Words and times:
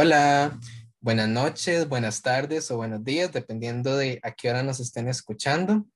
Hola, 0.00 0.56
buenas 1.00 1.28
noches, 1.28 1.88
buenas 1.88 2.22
tardes 2.22 2.70
o 2.70 2.76
buenos 2.76 3.02
días, 3.02 3.32
dependiendo 3.32 3.96
de 3.96 4.20
a 4.22 4.30
qué 4.30 4.48
hora 4.48 4.62
nos 4.62 4.78
estén 4.78 5.08
escuchando. 5.08 5.86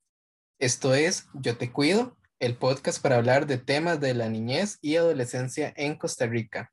Esto 0.59 0.93
es 0.93 1.29
Yo 1.35 1.57
Te 1.57 1.71
Cuido, 1.71 2.17
el 2.41 2.57
podcast 2.57 3.01
para 3.01 3.15
hablar 3.15 3.47
de 3.47 3.59
temas 3.59 4.01
de 4.01 4.15
la 4.15 4.29
niñez 4.29 4.81
y 4.83 4.97
adolescencia 4.97 5.73
en 5.77 5.95
Costa 5.95 6.27
Rica. 6.27 6.73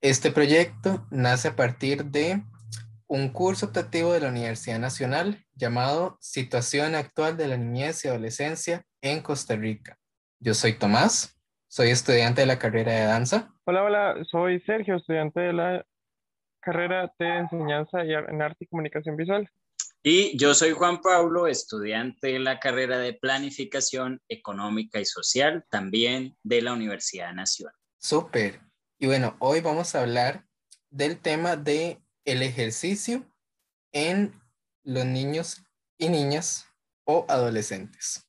Este 0.00 0.30
proyecto 0.30 1.04
nace 1.10 1.48
a 1.48 1.56
partir 1.56 2.04
de 2.04 2.44
un 3.08 3.30
curso 3.30 3.66
optativo 3.66 4.12
de 4.12 4.20
la 4.20 4.28
Universidad 4.28 4.78
Nacional 4.78 5.44
llamado 5.56 6.16
Situación 6.20 6.94
Actual 6.94 7.36
de 7.36 7.48
la 7.48 7.56
Niñez 7.56 8.04
y 8.04 8.08
Adolescencia 8.08 8.86
en 9.00 9.20
Costa 9.20 9.56
Rica. 9.56 9.98
Yo 10.38 10.54
soy 10.54 10.74
Tomás, 10.74 11.36
soy 11.66 11.90
estudiante 11.90 12.42
de 12.42 12.46
la 12.46 12.60
carrera 12.60 12.92
de 12.92 13.04
danza. 13.06 13.52
Hola, 13.64 13.82
hola, 13.82 14.24
soy 14.30 14.60
Sergio, 14.60 14.94
estudiante 14.94 15.40
de 15.40 15.52
la 15.54 15.84
carrera 16.62 17.12
de 17.18 17.26
enseñanza 17.26 18.02
en 18.02 18.40
arte 18.40 18.64
y 18.64 18.66
comunicación 18.68 19.16
visual. 19.16 19.50
Y 20.02 20.36
yo 20.36 20.54
soy 20.54 20.72
Juan 20.72 21.00
Pablo, 21.00 21.46
estudiante 21.46 22.28
de 22.28 22.38
la 22.38 22.58
carrera 22.58 22.98
de 22.98 23.12
planificación 23.12 24.20
económica 24.28 24.98
y 24.98 25.04
social, 25.04 25.64
también 25.70 26.36
de 26.42 26.62
la 26.62 26.72
Universidad 26.72 27.32
Nacional. 27.34 27.74
Súper. 27.98 28.60
Y 28.98 29.06
bueno, 29.06 29.36
hoy 29.38 29.60
vamos 29.60 29.94
a 29.94 30.00
hablar 30.00 30.44
del 30.90 31.18
tema 31.18 31.56
de 31.56 32.02
el 32.24 32.42
ejercicio 32.42 33.24
en 33.92 34.32
los 34.82 35.04
niños 35.04 35.62
y 35.98 36.08
niñas 36.08 36.66
o 37.04 37.24
adolescentes. 37.28 38.26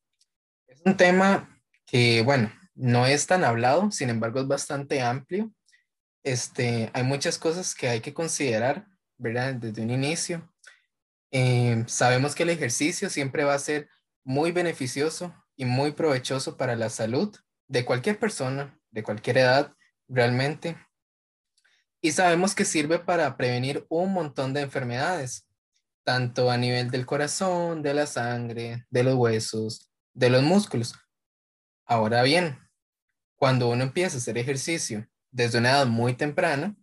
Es 0.68 0.82
un 0.86 0.96
tema 0.96 1.60
que, 1.88 2.22
bueno, 2.22 2.52
no 2.76 3.08
es 3.08 3.26
tan 3.26 3.44
hablado, 3.44 3.90
sin 3.92 4.10
embargo 4.10 4.42
es 4.42 4.48
bastante 4.48 5.02
amplio 5.02 5.52
este, 6.24 6.90
hay 6.94 7.04
muchas 7.04 7.38
cosas 7.38 7.76
que 7.76 7.90
hay 7.90 8.02
que 8.02 8.14
considerar, 8.14 8.88
¿verdad? 9.18 9.56
Desde 9.56 9.82
un 9.82 9.92
inicio. 9.92 10.50
Eh, 11.32 11.84
sabemos 11.88 12.36
que 12.36 12.44
el 12.44 12.50
ejercicio 12.50 13.10
siempre 13.10 13.44
va 13.44 13.54
a 13.54 13.60
ser 13.60 13.90
muy 14.24 14.52
beneficioso 14.52 15.36
y 15.56 15.66
muy 15.66 15.92
provechoso 15.92 16.58
para 16.58 16.76
la 16.76 16.90
salud 16.90 17.36
de 17.68 17.86
cualquier 17.86 18.20
persona, 18.20 18.80
de 18.92 19.04
cualquier 19.04 19.40
edad, 19.40 19.74
realmente. 20.08 20.78
Y 22.02 22.12
sabemos 22.12 22.56
que 22.56 22.66
sirve 22.66 23.00
para 23.00 23.36
prevenir 23.38 23.86
un 23.90 24.14
montón 24.14 24.54
de 24.54 24.62
enfermedades, 24.62 25.48
tanto 26.04 26.52
a 26.52 26.58
nivel 26.58 26.92
del 26.92 27.06
corazón, 27.06 27.82
de 27.82 27.94
la 27.94 28.06
sangre, 28.08 28.86
de 28.90 29.04
los 29.04 29.16
huesos, 29.16 29.90
de 30.14 30.30
los 30.30 30.44
músculos. 30.44 30.96
Ahora 31.86 32.24
bien, 32.24 32.60
cuando 33.36 33.70
uno 33.70 33.84
empieza 33.84 34.18
a 34.18 34.20
hacer 34.20 34.38
ejercicio 34.38 35.08
desde 35.34 35.58
una 35.58 35.72
edad 35.72 35.88
muy 35.88 36.14
temprana, 36.14 36.78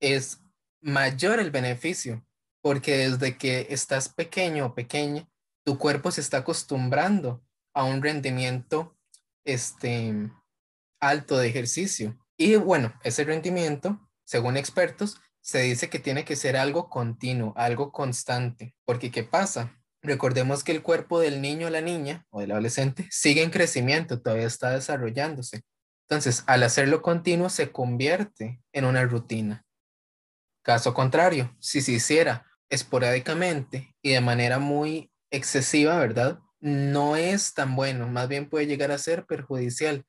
es 0.00 0.40
mayor 0.82 1.40
el 1.40 1.50
beneficio, 1.50 2.26
porque 2.60 3.08
desde 3.08 3.38
que 3.38 3.68
estás 3.70 4.08
pequeño 4.08 4.66
o 4.66 4.74
pequeña, 4.74 5.26
tu 5.64 5.78
cuerpo 5.78 6.10
se 6.10 6.20
está 6.20 6.38
acostumbrando 6.38 7.42
a 7.72 7.84
un 7.84 8.02
rendimiento 8.02 8.98
este, 9.46 10.30
alto 11.00 11.38
de 11.38 11.48
ejercicio. 11.48 12.18
Y 12.36 12.56
bueno, 12.56 12.92
ese 13.02 13.24
rendimiento, 13.24 14.00
según 14.24 14.56
expertos, 14.56 15.20
se 15.40 15.60
dice 15.60 15.88
que 15.88 15.98
tiene 15.98 16.24
que 16.24 16.36
ser 16.36 16.56
algo 16.56 16.88
continuo, 16.88 17.52
algo 17.56 17.92
constante, 17.92 18.74
porque 18.84 19.10
¿qué 19.10 19.22
pasa? 19.22 19.78
Recordemos 20.02 20.64
que 20.64 20.72
el 20.72 20.82
cuerpo 20.82 21.20
del 21.20 21.40
niño 21.40 21.68
o 21.68 21.70
la 21.70 21.80
niña 21.80 22.26
o 22.30 22.40
del 22.40 22.50
adolescente 22.50 23.06
sigue 23.10 23.42
en 23.42 23.50
crecimiento, 23.50 24.20
todavía 24.20 24.46
está 24.46 24.70
desarrollándose. 24.70 25.62
Entonces, 26.08 26.44
al 26.46 26.62
hacerlo 26.62 27.02
continuo, 27.02 27.48
se 27.48 27.72
convierte 27.72 28.60
en 28.72 28.84
una 28.84 29.04
rutina. 29.04 29.64
Caso 30.62 30.94
contrario, 30.94 31.54
si 31.60 31.80
se 31.80 31.92
hiciera 31.92 32.46
esporádicamente 32.68 33.94
y 34.02 34.10
de 34.10 34.20
manera 34.20 34.58
muy 34.58 35.10
excesiva, 35.30 35.98
¿verdad? 35.98 36.40
No 36.60 37.16
es 37.16 37.54
tan 37.54 37.76
bueno, 37.76 38.08
más 38.08 38.28
bien 38.28 38.48
puede 38.48 38.66
llegar 38.66 38.90
a 38.90 38.98
ser 38.98 39.26
perjudicial, 39.26 40.04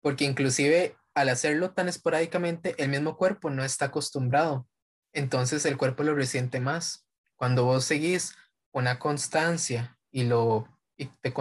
porque 0.00 0.24
inclusive 0.24 0.96
al 1.14 1.28
hacerlo 1.28 1.72
tan 1.72 1.88
esporádicamente, 1.88 2.74
el 2.78 2.90
mismo 2.90 3.16
cuerpo 3.16 3.50
no 3.50 3.64
está 3.64 3.86
acostumbrado. 3.86 4.68
Entonces 5.12 5.64
el 5.66 5.76
cuerpo 5.76 6.04
lo 6.04 6.14
resiente 6.14 6.60
más. 6.60 7.06
Cuando 7.36 7.64
vos 7.64 7.84
seguís 7.84 8.36
una 8.72 8.98
constancia 8.98 9.98
y 10.10 10.24
lo 10.24 10.68
y 10.96 11.06
te, 11.06 11.32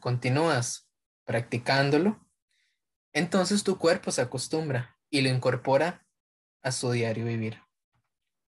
continúas 0.00 0.88
practicándolo, 1.24 2.20
entonces 3.14 3.64
tu 3.64 3.78
cuerpo 3.78 4.10
se 4.10 4.20
acostumbra 4.20 4.98
y 5.08 5.22
lo 5.22 5.30
incorpora 5.30 6.04
a 6.62 6.72
su 6.72 6.90
diario 6.90 7.24
vivir. 7.24 7.58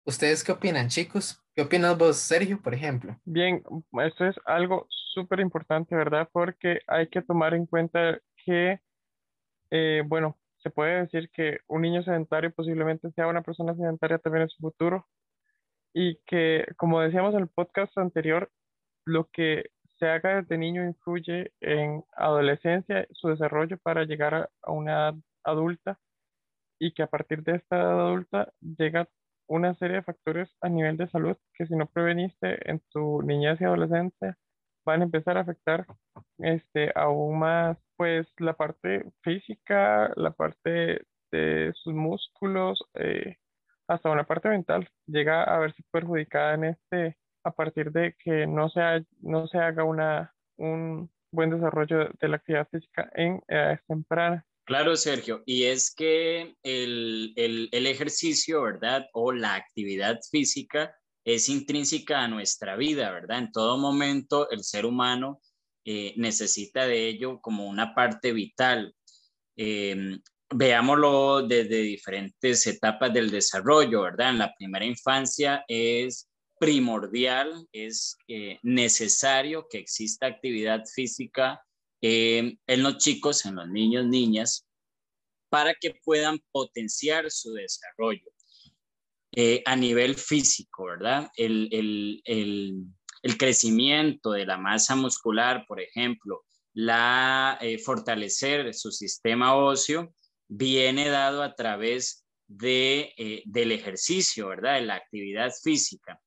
¿Ustedes 0.05 0.43
qué 0.43 0.53
opinan, 0.53 0.89
chicos? 0.89 1.43
¿Qué 1.55 1.63
opinas 1.63 1.99
vos, 1.99 2.17
Sergio, 2.17 2.61
por 2.63 2.73
ejemplo? 2.73 3.21
Bien, 3.25 3.63
esto 4.05 4.27
es 4.27 4.37
algo 4.47 4.87
súper 4.89 5.41
importante, 5.41 5.95
¿verdad? 5.95 6.29
Porque 6.33 6.81
hay 6.87 7.09
que 7.09 7.23
tomar 7.23 7.55
en 7.55 7.67
cuenta 7.67 8.19
que, 8.45 8.81
eh, 9.71 10.03
bueno, 10.07 10.39
se 10.63 10.71
puede 10.71 11.03
decir 11.03 11.31
que 11.31 11.59
un 11.67 11.83
niño 11.83 12.03
sedentario 12.03 12.53
posiblemente 12.53 13.11
sea 13.13 13.27
una 13.27 13.43
persona 13.43 13.75
sedentaria 13.75 14.19
también 14.19 14.43
en 14.43 14.49
su 14.49 14.59
futuro 14.59 15.07
y 15.93 16.19
que, 16.27 16.67
como 16.77 17.01
decíamos 17.01 17.35
en 17.35 17.41
el 17.41 17.49
podcast 17.49 17.97
anterior, 17.99 18.51
lo 19.05 19.29
que 19.31 19.71
se 20.03 20.09
haga 20.09 20.43
desde 20.43 20.59
niño 20.59 20.85
influye 20.85 21.53
en 21.61 22.03
adolescencia, 22.17 23.07
su 23.13 23.29
desarrollo 23.29 23.79
para 23.79 24.03
llegar 24.03 24.35
a, 24.35 24.73
una 24.73 24.93
edad 24.93 25.15
adulta 25.45 26.01
y 26.81 26.93
que 26.93 27.05
a 27.05 27.07
partir 27.07 27.45
de 27.45 27.55
esta 27.55 27.77
edad 27.77 28.01
adulta 28.01 28.53
llega 28.61 29.09
una 29.47 29.75
serie 29.77 29.99
de 29.99 30.03
factores 30.03 30.51
a 30.61 30.69
nivel 30.69 30.97
de 30.97 31.09
salud 31.09 31.37
que 31.55 31.67
si 31.67 31.77
no 31.77 31.87
preveniste 31.87 32.69
en 32.69 32.81
tu 32.91 33.23
niñez 33.23 33.61
y 33.61 33.65
adolescencia 33.65 34.37
van 34.85 35.03
a 35.03 35.05
empezar 35.05 35.37
a 35.39 35.43
afectar 35.43 35.87
este, 36.39 36.91
aún 36.97 37.39
más 37.39 37.79
pues 37.97 38.27
la 38.39 38.55
parte 38.55 39.05
física, 39.23 40.13
la 40.17 40.33
parte 40.33 41.03
de 41.31 41.73
sus 41.77 41.95
músculos, 41.95 42.83
eh, 42.95 43.37
hasta 43.87 44.11
una 44.11 44.25
parte 44.25 44.49
mental. 44.49 44.89
Llega 45.07 45.45
a 45.45 45.61
verse 45.61 45.85
perjudicada 45.93 46.55
en 46.55 46.65
este 46.65 47.17
a 47.45 47.51
partir 47.51 47.91
de 47.93 48.15
que 48.23 48.47
no 48.47 48.69
se, 48.69 49.05
no 49.21 49.47
se 49.47 49.59
haga 49.59 49.85
una, 49.85 50.35
un 50.57 51.11
buen 51.31 51.51
desarrollo 51.51 52.09
de 52.21 52.29
la 52.29 52.37
actividad 52.37 52.69
física 52.71 53.11
en 53.15 53.43
edades 53.49 53.81
tempranas. 53.87 54.45
Claro, 54.65 54.95
Sergio, 54.95 55.43
y 55.45 55.65
es 55.65 55.93
que 55.93 56.55
el, 56.63 57.33
el, 57.35 57.69
el, 57.73 57.87
ejercicio, 57.87 58.63
¿verdad? 58.63 59.07
O 59.13 59.33
la 59.33 59.57
actividad 59.57 60.21
física 60.31 60.95
es 61.25 61.49
intrínseca 61.49 62.23
a 62.23 62.29
nuestra 62.29 62.77
vida, 62.77 63.11
¿verdad? 63.11 63.39
En 63.39 63.53
todo 63.53 63.77
momento 63.77 64.49
el 64.51 64.63
ser 64.63 64.87
humano 64.87 65.41
eh, 65.85 66.15
necesita 66.17 66.87
de 66.87 67.09
ello 67.09 67.41
como 67.41 67.67
una 67.67 67.93
parte 67.95 68.33
vital. 68.33 68.95
Eh, 69.57 70.19
veámoslo 70.55 71.43
desde 71.43 71.79
diferentes 71.79 72.67
etapas 72.67 73.13
del 73.13 73.31
desarrollo, 73.31 74.03
¿verdad? 74.03 74.31
En 74.31 74.39
la 74.39 74.55
primera 74.55 74.85
infancia 74.85 75.65
es 75.67 76.29
primordial, 76.63 77.67
es 77.73 78.17
eh, 78.29 78.61
necesario 78.63 79.67
que 79.69 79.79
exista 79.79 80.29
actividad 80.29 80.85
física 80.87 81.61
eh, 82.01 82.57
en 82.69 82.83
los 82.85 82.99
chicos, 82.99 83.45
en 83.47 83.57
los 83.57 83.69
niños, 83.69 84.07
niñas, 84.07 84.65
para 85.51 85.75
que 85.75 85.97
puedan 86.05 86.39
potenciar 86.53 87.33
su 87.33 87.53
desarrollo 87.53 88.31
eh, 89.33 89.61
a 89.67 89.75
nivel 89.75 90.15
físico, 90.15 90.85
¿verdad? 90.85 91.33
El, 91.37 91.73
crecimiento 93.39 94.31
de 94.31 94.47
la 94.47 94.57
masa 94.57 94.95
muscular, 94.95 95.65
por 95.67 95.81
ejemplo, 95.81 96.45
la 96.75 97.59
fortalecer 97.85 98.73
su 98.73 98.93
sistema 98.93 99.57
óseo, 99.57 100.15
viene 100.47 101.09
dado 101.09 101.43
a 101.43 101.57
través 101.57 102.25
de, 102.47 103.43
del 103.47 103.73
ejercicio, 103.73 104.47
¿verdad? 104.47 104.75
De 104.77 104.87
la 104.87 104.95
actividad 104.95 105.51
física 105.61 106.21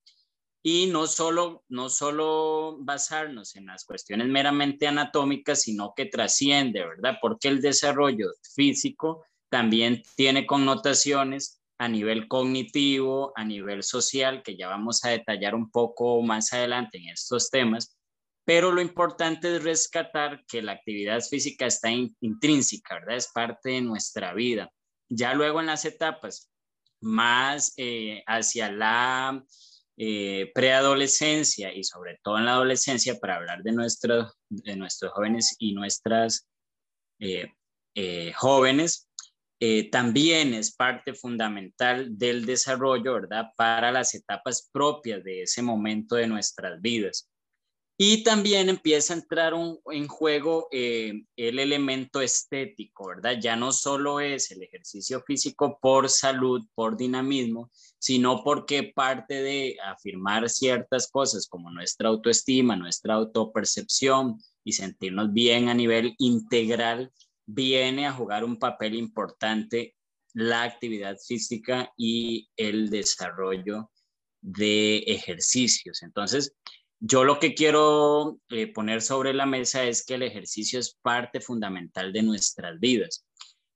y 0.68 0.88
no 0.88 1.06
solo, 1.06 1.64
no 1.70 1.90
solo 1.90 2.78
basarnos 2.80 3.56
en 3.56 3.68
las 3.68 3.86
cuestiones 3.86 4.28
meramente 4.30 4.88
anatómicas, 4.88 5.62
sino 5.62 5.94
que 5.96 6.08
trasciende, 6.08 6.84
¿verdad? 6.84 7.20
Porque 7.22 7.50
el 7.50 7.62
desarrollo 7.62 8.32
físico 8.56 9.24
también 9.48 10.02
tiene 10.16 10.48
connotaciones 10.48 11.62
a 11.78 11.88
nivel 11.88 12.28
cognitivo, 12.28 13.32
a 13.36 13.44
nivel 13.44 13.84
social, 13.84 14.42
que 14.42 14.58
ya 14.58 14.68
vamos 14.68 15.06
a 15.06 15.10
detallar 15.10 15.54
un 15.54 15.70
poco 15.70 16.24
más 16.24 16.52
adelante 16.52 16.98
en 16.98 17.10
estos 17.10 17.52
temas, 17.52 17.96
pero 18.44 18.72
lo 18.72 18.82
importante 18.82 19.58
es 19.58 19.64
rescatar 19.64 20.46
que 20.48 20.64
la 20.64 20.72
actividad 20.72 21.22
física 21.22 21.68
está 21.68 21.92
intrínseca, 21.92 22.96
¿verdad? 22.96 23.18
Es 23.18 23.32
parte 23.32 23.70
de 23.70 23.82
nuestra 23.82 24.34
vida. 24.34 24.72
Ya 25.10 25.36
luego 25.36 25.60
en 25.60 25.68
las 25.68 25.86
etapas 25.86 26.52
más 27.02 27.76
eh, 27.78 28.24
hacia 28.26 28.72
la 28.72 29.46
eh, 29.98 30.52
preadolescencia 30.54 31.74
y 31.74 31.84
sobre 31.84 32.20
todo 32.22 32.38
en 32.38 32.46
la 32.46 32.54
adolescencia 32.54 33.18
para 33.18 33.38
hablar 33.38 33.64
de, 33.64 33.72
de 34.50 34.76
nuestros 34.76 35.14
jóvenes 35.14 35.56
y 35.58 35.74
nuestras 35.74 36.48
eh, 37.20 37.48
eh, 37.96 38.34
jóvenes, 38.34 39.10
también 39.92 40.54
es 40.54 40.76
parte 40.76 41.16
fundamental 41.16 42.20
del 42.20 42.46
desarrollo, 42.46 43.16
¿verdad? 43.16 43.46
Para 43.58 43.92
las 43.92 44.14
etapas 44.14 44.70
propias 44.72 45.24
de 45.24 45.42
ese 45.42 45.64
momento 45.64 46.16
de 46.18 46.28
nuestras 46.28 46.80
vidas. 46.82 47.28
Y 47.98 48.24
también 48.24 48.68
empieza 48.68 49.14
a 49.14 49.18
entrar 49.18 49.54
en 49.92 50.08
juego 50.08 50.68
eh, 50.72 51.24
el 51.38 51.60
elemento 51.60 52.20
estético, 52.20 53.08
¿verdad? 53.08 53.38
Ya 53.42 53.56
no 53.56 53.72
solo 53.72 54.20
es 54.20 54.52
el 54.52 54.64
ejercicio 54.64 55.24
físico 55.26 55.80
por 55.82 56.10
salud, 56.10 56.62
por 56.76 56.98
dinamismo, 56.98 57.72
sino 57.98 58.44
porque 58.44 58.92
parte 58.94 59.42
de 59.42 59.78
afirmar 59.82 60.50
ciertas 60.50 61.10
cosas 61.10 61.48
como 61.48 61.72
nuestra 61.72 62.10
autoestima, 62.10 62.76
nuestra 62.76 63.14
autopercepción 63.14 64.42
y 64.66 64.74
sentirnos 64.74 65.32
bien 65.32 65.70
a 65.70 65.74
nivel 65.74 66.16
integral, 66.18 67.14
viene 67.46 68.08
a 68.08 68.14
jugar 68.14 68.44
un 68.44 68.58
papel 68.58 68.96
importante 68.96 69.96
la 70.34 70.64
actividad 70.64 71.16
física 71.26 71.94
y 71.96 72.50
el 72.58 72.90
desarrollo 72.90 73.90
de 74.42 74.98
ejercicios. 74.98 76.04
Entonces, 76.04 76.54
yo 77.08 77.24
lo 77.24 77.40
que 77.40 77.54
quiero 77.54 78.40
eh, 78.50 78.66
poner 78.74 79.00
sobre 79.04 79.32
la 79.32 79.46
mesa 79.46 79.84
es 79.84 80.04
que 80.04 80.16
el 80.16 80.24
ejercicio 80.24 80.80
es 80.80 80.98
parte 81.04 81.40
fundamental 81.40 82.12
de 82.12 82.24
nuestras 82.24 82.80
vidas 82.80 83.24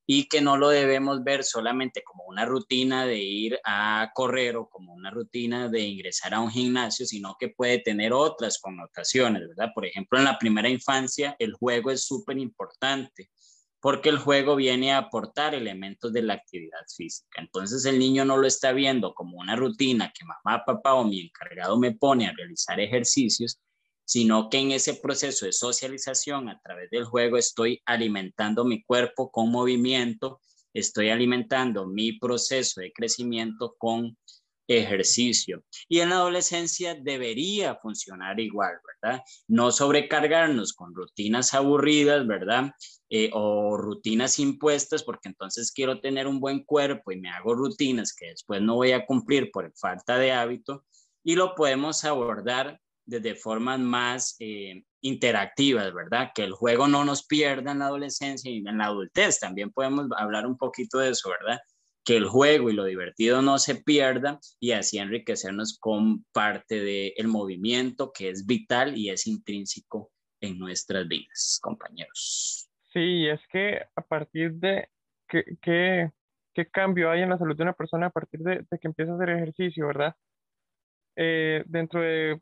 y 0.08 0.28
que 0.28 0.42
no 0.42 0.58
lo 0.58 0.70
debemos 0.70 1.24
ver 1.24 1.44
solamente 1.44 2.02
como 2.04 2.24
una 2.24 2.46
rutina 2.46 3.06
de 3.06 3.20
ir 3.20 3.60
a 3.64 4.10
correr 4.16 4.58
o 4.58 4.68
como 4.68 4.96
una 4.96 5.12
rutina 5.12 5.70
de 5.70 5.81
ingresar 5.81 6.34
a 6.34 6.40
un 6.40 6.50
gimnasio, 6.50 7.06
sino 7.06 7.36
que 7.40 7.50
puede 7.50 7.78
tener 7.78 8.14
otras 8.14 8.58
connotaciones, 8.58 9.48
¿verdad? 9.48 9.70
Por 9.76 9.86
ejemplo, 9.86 10.18
en 10.18 10.26
la 10.26 10.40
primera 10.40 10.68
infancia 10.68 11.36
el 11.38 11.54
juego 11.54 11.92
es 11.92 12.06
súper 12.06 12.40
importante 12.40 13.30
porque 13.81 14.10
el 14.10 14.18
juego 14.18 14.56
viene 14.56 14.92
a 14.92 14.98
aportar 14.98 15.56
elementos 15.56 16.12
de 16.12 16.22
la 16.22 16.34
actividad 16.34 16.86
física. 16.96 17.42
Entonces 17.42 17.86
el 17.86 17.98
niño 17.98 18.26
no 18.26 18.38
lo 18.38 18.46
está 18.46 18.74
viendo 18.74 19.14
como 19.14 19.38
una 19.38 19.56
rutina 19.56 20.12
que 20.18 20.26
mamá, 20.26 20.64
papá 20.66 20.96
o 20.96 21.06
mi 21.06 21.22
encargado 21.22 21.80
me 21.80 21.94
pone 21.94 22.28
a 22.28 22.34
realizar 22.34 22.80
ejercicios, 22.80 23.60
sino 24.04 24.50
que 24.50 24.58
en 24.58 24.72
ese 24.72 24.96
proceso 24.96 25.46
de 25.46 25.54
socialización 25.54 26.50
a 26.50 26.60
través 26.60 26.90
del 26.90 27.06
juego 27.06 27.38
estoy 27.38 27.81
alimentando 27.86 28.66
mi 28.66 28.84
cuerpo 28.84 29.31
con 29.31 29.52
movimiento, 29.52 30.42
estoy 30.74 31.10
alimentando 31.10 31.86
mi 31.86 32.14
proceso 32.14 32.81
de 32.81 32.92
crecimiento 32.92 33.76
con 33.78 34.18
ejercicio. 34.69 35.63
Y 35.88 36.00
en 36.00 36.10
la 36.10 36.16
adolescencia 36.16 36.95
debería 36.95 37.75
funcionar 37.75 38.39
igual, 38.39 38.74
¿verdad? 39.01 39.21
No 39.48 39.71
sobrecargarnos 39.71 40.74
con 40.74 40.94
rutinas 40.94 41.54
aburridas, 41.54 42.25
¿verdad? 42.27 42.71
Eh, 43.10 43.31
o 43.33 43.75
rutinas 43.77 44.38
impuestas, 44.38 45.04
porque 45.04 45.30
entonces 45.30 45.71
quiero 45.71 46.00
tener 46.00 46.27
un 46.27 46.39
buen 46.39 46.63
cuerpo 46.63 47.12
y 47.12 47.19
me 47.19 47.31
hago 47.31 47.56
rutinas 47.56 48.13
que 48.13 48.27
después 48.27 48.62
no 48.62 48.75
voy 48.75 48.92
a 48.92 49.06
cumplir 49.06 49.50
por 49.51 49.71
falta 49.75 50.18
de 50.18 50.31
hábito. 50.31 50.86
Y 51.24 51.36
lo 51.36 51.56
podemos 51.56 52.06
abordar 52.06 52.80
desde 53.06 53.33
formas 53.33 53.80
más 53.80 54.36
eh, 54.39 54.83
interactivas, 55.01 55.92
¿verdad? 55.94 56.30
Que 56.33 56.44
el 56.44 56.54
juego 56.54 56.88
no 56.88 57.04
nos 57.04 57.25
pierda 57.25 57.71
en 57.71 57.80
la 57.80 57.88
adolescencia 57.88 58.51
y 58.51 58.57
en 58.57 58.77
la 58.77 58.86
adultez. 58.86 59.39
También 59.39 59.71
podemos 59.71 60.07
hablar 60.16 60.45
un 60.45 60.57
poquito 60.57 61.00
de 61.00 61.10
eso, 61.10 61.30
¿verdad? 61.30 61.60
Que 62.10 62.18
el 62.18 62.26
juego 62.26 62.72
y 62.72 62.74
lo 62.74 62.86
divertido 62.86 63.44
no 63.44 63.60
se 63.60 63.76
pierda 63.76 64.40
y 64.60 64.72
así 64.72 64.98
enriquecernos 64.98 65.78
con 65.80 66.24
parte 66.34 66.82
del 66.82 67.28
movimiento 67.28 68.12
que 68.12 68.30
es 68.30 68.48
vital 68.48 68.98
y 68.98 69.12
es 69.12 69.28
intrínseco 69.28 70.10
en 70.42 70.58
nuestras 70.58 71.08
vidas, 71.08 71.60
compañeros. 71.62 72.68
Sí, 72.92 73.28
es 73.28 73.40
que 73.52 73.84
a 73.96 74.02
partir 74.02 74.54
de 74.54 74.90
qué, 75.28 75.44
qué, 75.62 76.10
qué 76.56 76.66
cambio 76.72 77.12
hay 77.12 77.22
en 77.22 77.30
la 77.30 77.38
salud 77.38 77.56
de 77.56 77.62
una 77.62 77.74
persona 77.74 78.08
a 78.08 78.10
partir 78.10 78.40
de, 78.40 78.66
que 78.82 78.88
empieza 78.88 79.12
a 79.12 79.16
hacer 79.16 79.30
ejercicio, 79.30 79.86
¿verdad? 79.86 80.16
Eh, 81.16 81.64
dentro 81.68 82.02
de 82.02 82.42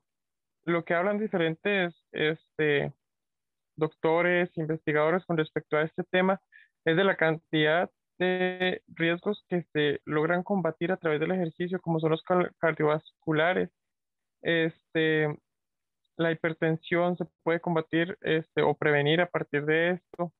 lo 0.64 0.86
que 0.86 0.94
hablan 0.94 1.20
diferentes 1.20 1.94
este, 2.14 2.94
doctores, 3.76 4.50
investigadores 4.56 5.26
con 5.26 5.36
respecto 5.36 5.76
a 5.76 5.82
este 5.82 6.06
tema, 6.06 6.40
es 6.86 6.96
de 6.96 7.04
la 7.04 7.18
cantidad 7.18 7.92
de 8.18 8.82
riesgos 8.88 9.46
que 9.50 9.64
se 9.74 10.02
logran 10.06 10.44
combatir 10.44 10.92
a 10.92 10.98
través 10.98 11.20
del 11.20 11.32
ejercicio, 11.32 11.80
como 11.82 12.00
son 12.00 12.12
los 12.12 12.24
cardiovasculares, 12.60 13.70
este, 14.42 15.38
la 16.18 16.32
hipertensión 16.32 17.18
se 17.18 17.26
puede 17.44 17.60
combatir 17.62 18.18
este, 18.22 18.62
o 18.62 18.76
prevenir 18.76 19.22
a 19.22 19.30
partir 19.30 19.66
de 19.66 19.92
esto. 19.92 20.34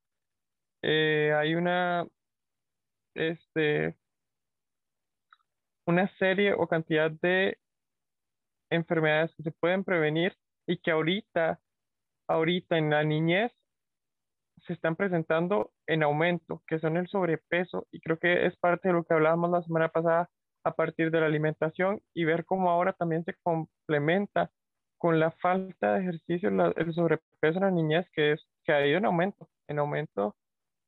Eh, 0.82 1.34
hay 1.36 1.56
una, 1.56 2.08
este, 3.16 3.96
una 5.86 6.08
serie 6.18 6.54
o 6.54 6.68
cantidad 6.68 7.12
de 7.12 7.58
enfermedades 8.70 9.34
que 9.36 9.44
se 9.44 9.52
pueden 9.52 9.84
prevenir 9.84 10.36
y 10.66 10.78
que 10.78 10.92
ahorita, 10.92 11.60
ahorita 12.28 12.78
en 12.78 12.90
la 12.90 13.04
niñez 13.04 13.52
se 14.66 14.74
están 14.74 14.96
presentando 14.96 15.72
en 15.88 16.04
aumento, 16.04 16.62
que 16.68 16.80
son 16.80 16.98
el 16.98 17.08
sobrepeso, 17.08 17.88
y 17.92 18.00
creo 18.02 18.20
que 18.20 18.46
es 18.46 18.56
parte 18.58 18.90
de 18.90 18.94
lo 18.94 19.04
que 19.04 19.14
hablábamos 19.14 19.50
la 19.50 19.64
semana 19.64 19.90
pasada 19.90 20.30
a 20.64 20.72
partir 20.74 21.12
de 21.12 21.22
la 21.22 21.28
alimentación 21.28 22.02
y 22.14 22.26
ver 22.26 22.46
cómo 22.46 22.70
ahora 22.70 22.94
también 22.94 23.24
se 23.24 23.34
complementa 23.42 24.52
con 24.98 25.20
la 25.20 25.32
falta 25.32 25.94
de 25.94 26.02
ejercicio, 26.02 26.50
el 26.50 26.94
sobrepeso 26.94 27.58
en 27.58 27.62
la 27.62 27.72
niñez, 27.72 28.08
que, 28.14 28.34
es, 28.34 28.46
que 28.64 28.74
ha 28.74 28.86
ido 28.86 28.98
en 28.98 29.06
aumento, 29.06 29.48
en 29.68 29.80
aumento 29.80 30.36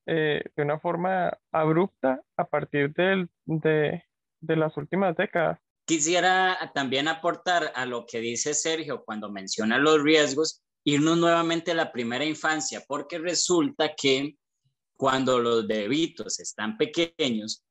eh, 0.07 0.43
de 0.55 0.63
una 0.63 0.79
forma 0.79 1.37
abrupta 1.51 2.21
a 2.35 2.45
partir 2.45 2.93
del, 2.93 3.29
de, 3.45 4.03
de 4.41 4.55
las 4.55 4.75
últimas 4.77 5.15
décadas. 5.15 5.59
Quisiera 5.85 6.71
también 6.73 7.07
aportar 7.07 7.71
a 7.75 7.85
lo 7.85 8.05
que 8.05 8.19
dice 8.19 8.53
Sergio 8.53 9.03
cuando 9.05 9.31
menciona 9.31 9.77
los 9.77 10.03
riesgos, 10.03 10.63
irnos 10.83 11.17
nuevamente 11.17 11.71
a 11.71 11.75
la 11.75 11.91
primera 11.91 12.25
infancia, 12.25 12.81
porque 12.87 13.19
resulta 13.19 13.93
que 13.95 14.35
cuando 14.99 15.39
los 15.39 15.65
bebitos 15.65 16.41
están 16.41 16.77
pequeños, 16.77 17.63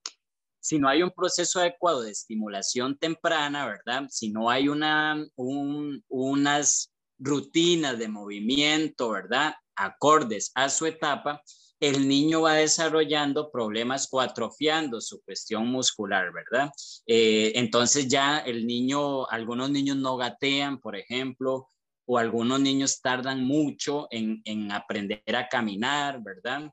si 0.58 0.78
no 0.78 0.88
hay 0.88 1.02
un 1.02 1.10
proceso 1.10 1.60
adecuado 1.60 2.00
de 2.00 2.10
estimulación 2.10 2.96
temprana, 2.96 3.66
¿verdad? 3.66 4.06
Si 4.08 4.30
no 4.30 4.48
hay 4.48 4.68
una, 4.68 5.22
unas 5.36 6.90
rutinas 7.18 7.98
de 7.98 8.08
movimiento, 8.08 9.10
¿verdad? 9.10 9.54
Acordes 9.76 10.50
a 10.54 10.70
su 10.70 10.86
etapa, 10.86 11.42
el 11.80 12.08
niño 12.08 12.40
va 12.40 12.54
desarrollando 12.54 13.50
problemas 13.50 14.08
o 14.10 14.22
atrofiando 14.22 14.98
su 15.02 15.20
cuestión 15.20 15.66
muscular, 15.66 16.32
¿verdad? 16.32 16.70
Eh, 17.06 17.52
entonces 17.56 18.08
ya 18.08 18.38
el 18.38 18.66
niño, 18.66 19.28
algunos 19.28 19.68
niños 19.68 19.98
no 19.98 20.16
gatean, 20.16 20.80
por 20.80 20.96
ejemplo, 20.96 21.68
o 22.06 22.16
algunos 22.16 22.58
niños 22.58 23.02
tardan 23.02 23.44
mucho 23.44 24.08
en, 24.10 24.72
aprender 24.72 25.36
a 25.36 25.46
caminar, 25.46 26.22
¿verdad? 26.22 26.72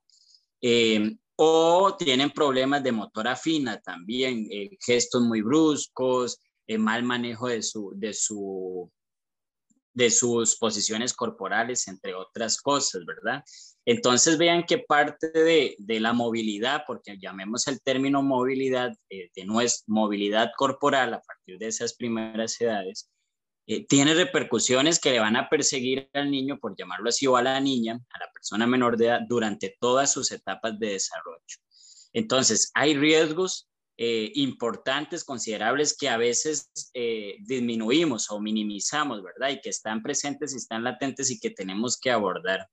Eh, 0.67 1.15
o 1.35 1.95
tienen 1.95 2.31
problemas 2.31 2.81
de 2.81 2.91
motora 2.91 3.35
fina 3.35 3.79
también, 3.81 4.47
eh, 4.49 4.71
gestos 4.83 5.21
muy 5.21 5.43
bruscos, 5.43 6.39
eh, 6.65 6.79
mal 6.79 7.03
manejo 7.03 7.49
de, 7.49 7.61
su, 7.61 7.91
de, 7.95 8.13
su, 8.13 8.91
de 9.93 10.09
sus 10.09 10.55
posiciones 10.55 11.13
corporales, 11.13 11.87
entre 11.87 12.15
otras 12.15 12.59
cosas, 12.59 13.05
¿verdad? 13.05 13.43
Entonces 13.85 14.39
vean 14.39 14.63
que 14.63 14.79
parte 14.79 15.29
de, 15.29 15.75
de 15.77 15.99
la 15.99 16.13
movilidad, 16.13 16.81
porque 16.87 17.19
llamemos 17.21 17.67
el 17.67 17.79
término 17.81 18.23
movilidad, 18.23 18.91
de 19.07 19.45
nuestra 19.45 19.83
movilidad 19.85 20.49
corporal 20.57 21.13
a 21.13 21.21
partir 21.21 21.59
de 21.59 21.67
esas 21.67 21.93
primeras 21.93 22.59
edades, 22.59 23.11
eh, 23.67 23.85
tiene 23.87 24.13
repercusiones 24.13 24.99
que 24.99 25.11
le 25.11 25.19
van 25.19 25.35
a 25.35 25.49
perseguir 25.49 26.07
al 26.13 26.29
niño, 26.29 26.59
por 26.59 26.75
llamarlo 26.77 27.09
así, 27.09 27.25
o 27.25 27.35
a 27.35 27.41
la 27.41 27.59
niña, 27.59 27.93
a 27.93 28.19
la 28.19 28.31
persona 28.31 28.67
menor 28.67 28.95
de 28.95 29.07
edad, 29.07 29.21
durante 29.27 29.75
todas 29.79 30.13
sus 30.13 30.31
etapas 30.31 30.77
de 30.79 30.89
desarrollo. 30.89 31.57
Entonces, 32.13 32.69
hay 32.75 32.95
riesgos 32.95 33.67
eh, 33.97 34.31
importantes, 34.35 35.23
considerables, 35.23 35.97
que 35.97 36.09
a 36.09 36.17
veces 36.17 36.69
eh, 36.93 37.37
disminuimos 37.39 38.29
o 38.29 38.39
minimizamos, 38.39 39.23
¿verdad? 39.23 39.49
Y 39.49 39.61
que 39.61 39.69
están 39.69 40.03
presentes 40.03 40.53
y 40.53 40.57
están 40.57 40.83
latentes 40.83 41.31
y 41.31 41.39
que 41.39 41.49
tenemos 41.49 41.97
que 41.99 42.11
abordar. 42.11 42.69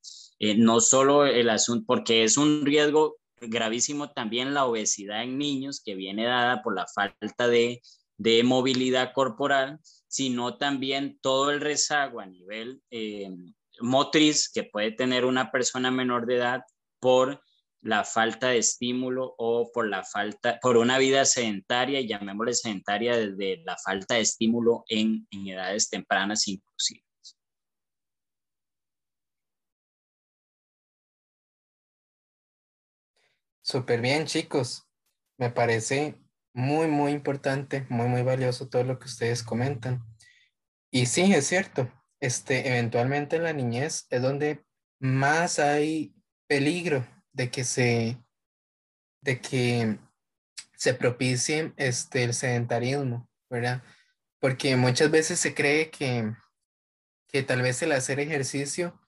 no 0.57 0.81
solo 0.81 1.25
el 1.25 1.49
asunto, 1.49 1.85
porque 1.87 2.25
es 2.25 2.37
un 2.37 2.67
riesgo 2.67 3.17
gravísimo 3.41 4.11
también 4.13 4.55
la 4.55 4.67
obesidad 4.67 5.23
en 5.23 5.39
niños 5.39 5.81
que 5.83 5.95
viene 5.95 6.25
dada 6.27 6.63
por 6.63 6.75
la 6.75 6.87
falta 6.87 7.49
de, 7.49 7.81
de 8.19 8.43
movilidad 8.43 9.13
corporal 9.15 9.81
sino 10.13 10.59
también 10.59 11.19
todo 11.23 11.51
el 11.51 11.63
rezago 11.63 12.21
a 12.21 12.27
nivel 12.27 12.83
eh, 12.91 13.31
motriz 13.81 14.51
que 14.53 14.63
puede 14.63 14.93
tener 14.93 15.25
una 15.25 15.51
persona 15.51 15.91
menor 15.91 16.27
de 16.27 16.37
edad 16.37 16.61
por 17.01 17.43
la 17.81 18.05
falta 18.05 18.49
de 18.49 18.59
estímulo 18.59 19.35
o 19.39 19.73
por 19.73 19.89
la 19.89 20.05
falta, 20.05 20.59
por 20.61 20.77
una 20.77 20.99
vida 20.99 21.25
sedentaria, 21.25 22.03
llamémosle 22.03 22.53
sedentaria 22.53 23.17
desde 23.17 23.63
la 23.65 23.79
falta 23.83 24.17
de 24.17 24.21
estímulo 24.21 24.85
en, 24.87 25.27
en 25.31 25.49
edades 25.49 25.89
tempranas 25.89 26.47
inclusive. 26.47 27.03
Súper 33.63 34.03
bien, 34.03 34.27
chicos. 34.27 34.87
me 35.39 35.49
parece 35.49 36.22
muy, 36.55 36.87
muy 36.87 37.13
importante, 37.13 37.87
muy, 37.89 38.07
muy 38.09 38.23
valioso 38.23 38.69
todo 38.69 38.85
lo 38.85 38.99
que 38.99 39.07
ustedes 39.07 39.43
comentan. 39.43 40.05
Y 40.91 41.07
sí, 41.07 41.33
es 41.33 41.47
cierto, 41.47 41.91
este, 42.21 42.69
eventualmente 42.69 43.37
en 43.37 43.45
la 43.45 43.53
niñez 43.53 44.07
es 44.11 44.23
donde 44.23 44.65
más 45.01 45.59
hay 45.59 46.15
peligro 46.47 47.07
de 47.33 47.51
que 47.51 47.65
se, 47.65 48.19
de 49.23 49.41
que 49.41 49.99
se 50.77 50.95
propicie 50.95 51.73
este, 51.77 52.25
el 52.25 52.35
sedentarismo, 52.35 53.29
¿verdad? 53.49 53.83
Porque 54.39 54.77
muchas 54.77 55.11
veces 55.11 55.41
se 55.41 55.55
cree 55.55 55.91
que, 55.91 56.33
que 57.29 57.43
tal 57.43 57.63
vez 57.63 57.83
el 57.83 57.93
hacer 57.93 58.21
ejercicio 58.21 59.01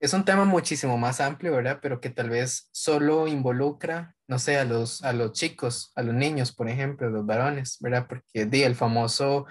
es 0.00 0.12
un 0.12 0.24
tema 0.24 0.44
muchísimo 0.44 0.98
más 0.98 1.20
amplio, 1.20 1.52
¿verdad? 1.52 1.78
Pero 1.80 2.00
que 2.00 2.10
tal 2.10 2.30
vez 2.30 2.68
solo 2.72 3.26
involucra, 3.26 4.14
no 4.28 4.38
sé, 4.38 4.58
a 4.58 4.64
los, 4.64 5.02
a 5.02 5.12
los 5.12 5.32
chicos, 5.32 5.92
a 5.94 6.02
los 6.02 6.14
niños, 6.14 6.52
por 6.52 6.68
ejemplo, 6.68 7.08
los 7.08 7.24
varones, 7.24 7.78
¿verdad? 7.80 8.06
Porque 8.06 8.44
di 8.46 8.62
el 8.62 8.74
famoso, 8.74 9.46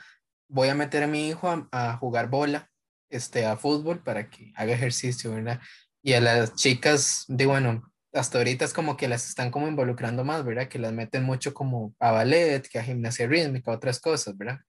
voy 0.47 0.69
a 0.69 0.75
meter 0.75 1.03
a 1.03 1.07
mi 1.07 1.27
hijo 1.27 1.67
a, 1.71 1.97
jugar 1.97 2.29
bola, 2.29 2.69
este, 3.09 3.45
a 3.45 3.57
fútbol 3.57 4.03
para 4.03 4.29
que 4.29 4.51
haga 4.55 4.73
ejercicio, 4.73 5.33
¿verdad? 5.33 5.59
Y 6.03 6.13
a 6.13 6.21
las 6.21 6.53
chicas, 6.53 7.25
de 7.27 7.47
bueno, 7.47 7.91
hasta 8.13 8.37
ahorita 8.37 8.65
es 8.65 8.73
como 8.73 8.95
que 8.97 9.07
las 9.07 9.27
están 9.27 9.51
como 9.51 9.67
involucrando 9.67 10.23
más, 10.23 10.45
¿verdad? 10.45 10.67
Que 10.67 10.79
las 10.79 10.93
meten 10.93 11.23
mucho 11.23 11.53
como 11.53 11.95
a 11.99 12.11
ballet, 12.11 12.67
que 12.67 12.79
a 12.79 12.83
gimnasia 12.83 13.27
rítmica, 13.27 13.71
otras 13.71 13.99
cosas, 13.99 14.37
¿verdad? 14.37 14.59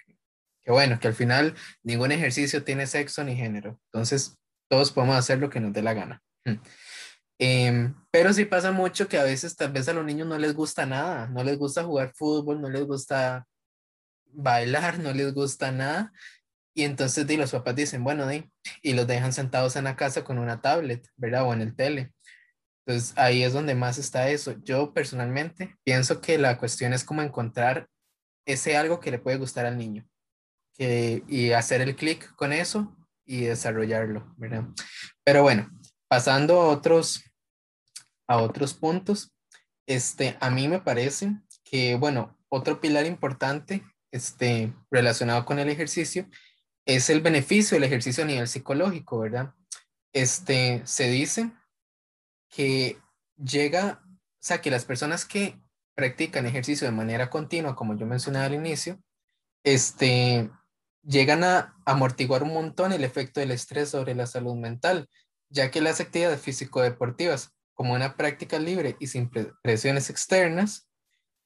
Que, 0.65 0.73
bueno, 0.73 0.99
que 0.99 1.07
al 1.07 1.15
final 1.15 1.55
ningún 1.85 2.11
ejercicio 2.11 2.65
tiene 2.65 2.87
sexo 2.87 3.23
ni 3.23 3.37
género. 3.37 3.79
Entonces, 3.93 4.37
todos 4.69 4.93
podemos 4.93 5.17
hacer 5.17 5.39
lo 5.39 5.51
que 5.51 5.61
nos 5.61 5.73
dé 5.73 5.83
la 5.83 5.95
gana. 5.95 6.23
Em, 7.39 7.95
pero 8.11 8.33
sí 8.33 8.45
pasa 8.45 8.73
mucho 8.73 9.09
que 9.09 9.19
a 9.19 9.25
veces 9.25 9.57
tal 9.57 9.73
vez 9.73 9.89
a 9.89 9.93
los 9.93 10.05
niños 10.05 10.27
no 10.27 10.39
les 10.39 10.55
gusta 10.55 10.87
nada, 10.87 11.27
no 11.29 11.45
les 11.45 11.59
gusta 11.59 11.85
jugar 11.85 12.13
fútbol, 12.15 12.61
no 12.61 12.71
les 12.71 12.85
gusta 12.85 13.47
bailar, 14.33 14.99
no 14.99 15.13
les 15.13 15.33
gusta 15.35 15.73
nada. 15.73 16.13
Y 16.75 16.85
entonces 16.85 17.27
di, 17.27 17.37
los 17.37 17.53
papás 17.53 17.75
dicen, 17.75 18.05
bueno, 18.05 18.27
di, 18.27 18.51
y 18.83 18.93
los 18.95 19.07
dejan 19.07 19.33
sentados 19.33 19.77
en 19.77 19.85
la 19.85 19.97
casa 19.97 20.25
con 20.25 20.39
una 20.39 20.61
tablet, 20.61 21.09
¿verdad? 21.17 21.45
O 21.45 21.53
en 21.53 21.63
el 21.63 21.75
tele. 21.75 22.13
Entonces 22.87 23.15
ahí 23.17 23.43
es 23.43 23.53
donde 23.53 23.75
más 23.75 23.99
está 23.99 24.29
eso. 24.31 24.55
Yo 24.63 24.93
personalmente 24.93 25.77
pienso 25.85 26.21
que 26.21 26.39
la 26.39 26.59
cuestión 26.59 26.93
es 26.93 27.05
como 27.05 27.23
encontrar 27.23 27.89
ese 28.47 28.77
algo 28.77 29.01
que 29.01 29.11
le 29.11 29.19
puede 29.19 29.39
gustar 29.39 29.67
al 29.67 29.77
niño 29.77 30.07
que, 30.77 31.25
y 31.29 31.53
hacer 31.53 31.81
el 31.81 31.97
clic 31.97 32.35
con 32.37 32.53
eso 32.53 32.96
y 33.27 33.43
desarrollarlo, 33.43 34.33
¿verdad? 34.37 34.65
Pero 35.25 35.43
bueno, 35.43 35.69
pasando 36.09 36.61
a 36.61 36.69
otros, 36.69 37.25
a 38.27 38.39
otros 38.39 38.75
puntos, 38.75 39.35
este, 39.87 40.37
a 40.41 40.51
mí 40.51 40.69
me 40.69 40.81
parece 40.81 41.37
que, 41.65 41.97
bueno, 41.97 42.39
otro 42.49 42.81
pilar 42.81 43.07
importante 43.07 43.85
este, 44.13 44.73
relacionado 44.91 45.45
con 45.45 45.59
el 45.59 45.69
ejercicio 45.69 46.29
es 46.87 47.11
el 47.11 47.21
beneficio 47.21 47.77
del 47.77 47.85
ejercicio 47.85 48.25
a 48.25 48.27
nivel 48.27 48.49
psicológico, 48.49 49.19
¿verdad? 49.19 49.53
Este, 50.13 50.83
se 50.87 51.09
dice 51.11 51.53
que 52.49 52.99
llega, 53.37 54.03
o 54.05 54.19
sea, 54.41 54.61
que 54.61 54.71
las 54.71 54.85
personas 54.85 55.25
que 55.25 55.61
practican 55.95 56.47
ejercicio 56.47 56.87
de 56.87 56.93
manera 56.93 57.29
continua, 57.29 57.75
como 57.75 57.97
yo 57.97 58.07
mencioné 58.07 58.39
al 58.39 58.55
inicio, 58.55 59.03
este, 59.65 60.51
llegan 61.07 61.45
a 61.45 61.75
amortiguar 61.85 62.43
un 62.43 62.53
montón 62.53 62.93
el 62.93 63.05
efecto 63.05 63.41
del 63.41 63.53
estrés 63.53 63.91
sobre 63.91 64.15
la 64.15 64.27
salud 64.27 64.57
mental, 64.57 65.09
ya 65.49 65.71
que 65.71 65.81
las 65.81 66.01
actividades 66.01 66.41
físico-deportivas, 66.41 67.53
como 67.75 67.95
una 67.95 68.17
práctica 68.17 68.59
libre 68.59 68.97
y 68.99 69.07
sin 69.07 69.31
presiones 69.63 70.11
externas, 70.11 70.89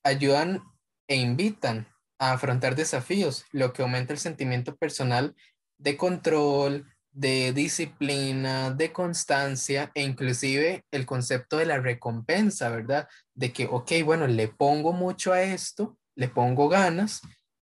ayudan 0.02 0.62
e 1.08 1.16
invitan 1.16 1.88
a 2.18 2.32
afrontar 2.32 2.74
desafíos, 2.74 3.44
lo 3.52 3.72
que 3.72 3.82
aumenta 3.82 4.12
el 4.12 4.18
sentimiento 4.18 4.76
personal 4.76 5.34
de 5.78 5.96
control, 5.96 6.86
de 7.12 7.52
disciplina, 7.52 8.70
de 8.70 8.92
constancia 8.92 9.90
e 9.94 10.02
inclusive 10.02 10.84
el 10.90 11.06
concepto 11.06 11.56
de 11.56 11.66
la 11.66 11.78
recompensa, 11.78 12.68
¿verdad? 12.68 13.08
De 13.34 13.52
que, 13.52 13.66
ok, 13.66 13.92
bueno, 14.04 14.26
le 14.26 14.48
pongo 14.48 14.92
mucho 14.92 15.32
a 15.32 15.42
esto, 15.42 15.98
le 16.14 16.28
pongo 16.28 16.68
ganas 16.68 17.20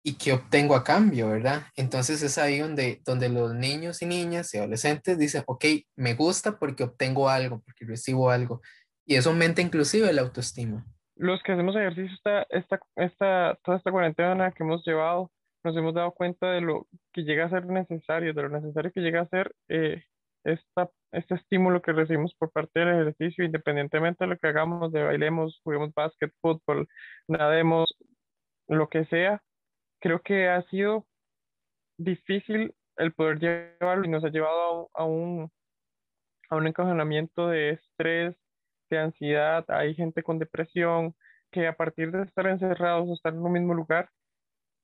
y 0.06 0.18
qué 0.18 0.34
obtengo 0.34 0.76
a 0.76 0.84
cambio, 0.84 1.30
¿verdad? 1.30 1.62
Entonces 1.76 2.22
es 2.22 2.36
ahí 2.36 2.58
donde, 2.58 3.00
donde 3.06 3.30
los 3.30 3.54
niños 3.54 4.02
y 4.02 4.06
niñas 4.06 4.52
y 4.52 4.58
adolescentes 4.58 5.18
dicen, 5.18 5.42
ok, 5.46 5.64
me 5.96 6.12
gusta 6.12 6.58
porque 6.58 6.84
obtengo 6.84 7.30
algo, 7.30 7.62
porque 7.64 7.86
recibo 7.86 8.30
algo. 8.30 8.60
Y 9.06 9.16
eso 9.16 9.30
aumenta 9.30 9.62
inclusive 9.62 10.12
la 10.12 10.20
autoestima. 10.20 10.84
Los 11.16 11.42
que 11.42 11.52
hacemos 11.52 11.74
ejercicio 11.74 12.14
esta, 12.14 12.42
esta, 12.50 12.80
esta, 12.96 13.58
toda 13.64 13.78
esta 13.78 13.90
cuarentena 13.90 14.52
que 14.52 14.62
hemos 14.62 14.84
llevado, 14.86 15.30
nos 15.64 15.74
hemos 15.74 15.94
dado 15.94 16.12
cuenta 16.12 16.50
de 16.50 16.60
lo 16.60 16.86
que 17.14 17.22
llega 17.22 17.46
a 17.46 17.50
ser 17.50 17.64
necesario, 17.64 18.34
de 18.34 18.42
lo 18.42 18.50
necesario 18.50 18.92
que 18.92 19.00
llega 19.00 19.22
a 19.22 19.28
ser 19.28 19.54
eh, 19.68 20.04
esta, 20.44 20.90
este 21.12 21.36
estímulo 21.36 21.80
que 21.80 21.92
recibimos 21.92 22.34
por 22.34 22.52
parte 22.52 22.80
del 22.80 23.00
ejercicio, 23.00 23.42
independientemente 23.42 24.24
de 24.24 24.28
lo 24.28 24.36
que 24.36 24.48
hagamos, 24.48 24.92
de 24.92 25.02
bailemos, 25.02 25.62
juguemos 25.64 25.94
básquet, 25.94 26.30
fútbol, 26.42 26.88
nademos, 27.26 27.96
lo 28.68 28.88
que 28.90 29.06
sea, 29.06 29.42
creo 30.04 30.20
que 30.20 30.50
ha 30.50 30.60
sido 30.68 31.06
difícil 31.96 32.74
el 32.98 33.14
poder 33.14 33.38
llevarlo 33.40 34.04
y 34.04 34.10
nos 34.10 34.22
ha 34.22 34.28
llevado 34.28 34.90
a, 34.92 35.04
un, 35.04 35.50
a 36.50 36.56
un 36.56 36.66
encajonamiento 36.66 37.48
de 37.48 37.70
estrés, 37.70 38.36
de 38.90 38.98
ansiedad. 38.98 39.64
Hay 39.68 39.94
gente 39.94 40.22
con 40.22 40.38
depresión 40.38 41.14
que 41.50 41.66
a 41.66 41.74
partir 41.74 42.12
de 42.12 42.24
estar 42.24 42.46
encerrados 42.46 43.08
o 43.08 43.14
estar 43.14 43.32
en 43.32 43.40
un 43.40 43.52
mismo 43.52 43.72
lugar, 43.72 44.10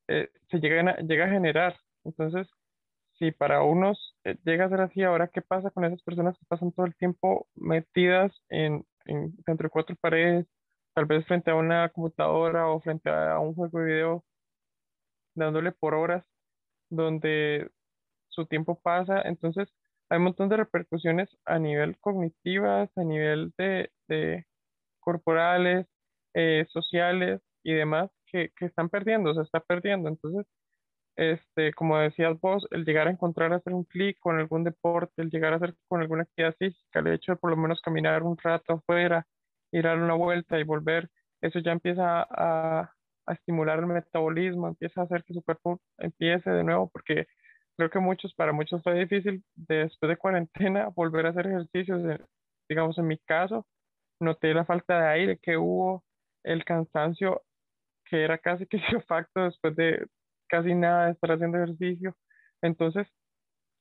eh, 0.09 0.31
se 0.50 0.59
llega 0.59 0.91
a, 0.91 0.97
llega 1.03 1.27
a 1.27 1.31
generar. 1.31 1.77
Entonces, 2.05 2.49
si 3.19 3.31
para 3.31 3.62
unos 3.62 4.17
eh, 4.25 4.39
llega 4.47 4.65
a 4.65 4.71
ser 4.71 4.81
así, 4.81 5.03
ahora, 5.03 5.29
¿qué 5.29 5.43
pasa 5.43 5.71
con 5.71 5.85
esas 5.85 6.03
personas 6.03 6.39
que 6.39 6.47
pasan 6.49 6.73
todo 6.73 6.87
el 6.87 6.97
tiempo 6.97 7.47
metidas 7.57 8.33
en, 8.49 8.87
en, 9.05 9.35
entre 9.47 9.69
cuatro 9.69 9.97
paredes, 10.00 10.47
tal 10.95 11.05
vez 11.05 11.27
frente 11.27 11.50
a 11.50 11.57
una 11.57 11.91
computadora 11.91 12.69
o 12.69 12.81
frente 12.81 13.11
a 13.11 13.39
un 13.39 13.55
juego 13.55 13.81
de 13.81 13.85
video? 13.85 14.25
Dándole 15.44 15.73
por 15.73 15.94
horas, 15.94 16.25
donde 16.90 17.70
su 18.28 18.47
tiempo 18.47 18.80
pasa. 18.80 19.23
Entonces, 19.23 19.68
hay 20.09 20.18
un 20.18 20.25
montón 20.25 20.49
de 20.49 20.59
repercusiones 20.59 21.28
a 21.44 21.59
nivel 21.59 21.99
cognitivas, 22.00 22.90
a 22.97 23.04
nivel 23.04 23.52
de, 23.59 23.90
corporales, 25.00 25.87
eh, 26.35 26.66
sociales 26.70 27.40
y 27.64 27.75
demás 27.75 28.11
que, 28.26 28.50
que, 28.56 28.66
están 28.66 28.88
perdiendo, 28.88 29.35
se 29.35 29.42
está 29.42 29.61
perdiendo. 29.61 30.09
Entonces, 30.09 30.47
este, 31.16 31.75
como 31.75 31.99
decías 31.99 32.40
vos, 32.40 32.66
el 32.70 32.85
llegar 32.85 33.09
a 33.09 33.11
encontrar, 33.11 33.52
hacer 33.52 33.75
un 33.75 33.85
clic 33.85 34.18
con 34.20 34.38
algún 34.38 34.64
deporte, 34.64 35.23
el 35.23 35.30
llegar 35.30 35.52
a 35.52 35.56
hacer 35.56 35.75
con 35.88 36.00
alguna 36.00 36.23
actividad 36.23 36.56
física, 36.59 37.00
el 37.00 37.09
hecho 37.09 37.32
de 37.32 37.37
por 37.37 37.50
lo 37.50 37.56
menos 37.56 37.80
caminar 37.82 38.23
un 38.23 38.38
rato 38.38 38.75
afuera, 38.75 39.26
ir 39.73 39.87
a 39.87 39.90
dar 39.90 39.99
una 40.02 40.14
vuelta 40.14 40.59
y 40.59 40.64
volver, 40.64 41.11
eso 41.42 41.59
ya 41.59 41.73
empieza 41.73 42.26
a, 42.30 42.94
a 43.30 43.34
estimular 43.34 43.78
el 43.78 43.87
metabolismo, 43.87 44.68
empieza 44.68 45.00
a 45.00 45.04
hacer 45.04 45.25
que 45.25 45.34
su 45.34 45.42
cuerpo 45.42 45.80
empiece 45.99 46.50
de 46.50 46.64
nuevo, 46.64 46.90
porque 46.90 47.26
creo 47.76 47.90
que 47.90 48.00
muchos, 48.00 48.34
para 48.34 48.52
muchos 48.52 48.82
fue 48.82 48.94
difícil 48.99 49.44
después 49.54 50.10
de 50.10 50.16
cuarentena 50.16 50.88
volver 50.96 51.26
a 51.26 51.30
hacer 51.30 51.46
ejercicios. 51.46 52.04
Eh, 52.04 52.20
digamos, 52.68 52.99
en 52.99 53.06
mi 53.08 53.18
caso, 53.18 53.66
noté 54.20 54.54
la 54.54 54.64
falta 54.64 55.00
de 55.00 55.08
aire 55.08 55.38
que 55.42 55.56
hubo, 55.56 56.04
el 56.44 56.64
cansancio 56.64 57.42
que 58.06 58.25
era 58.25 58.38
casi 58.38 58.66
que 58.66 58.78
facto 59.08 59.44
después 59.44 59.76
de 59.76 60.06
casi 60.49 60.75
nada 60.75 61.06
de 61.06 61.12
estar 61.12 61.32
haciendo 61.32 61.58
ejercicio. 61.58 62.16
Entonces, 62.62 63.06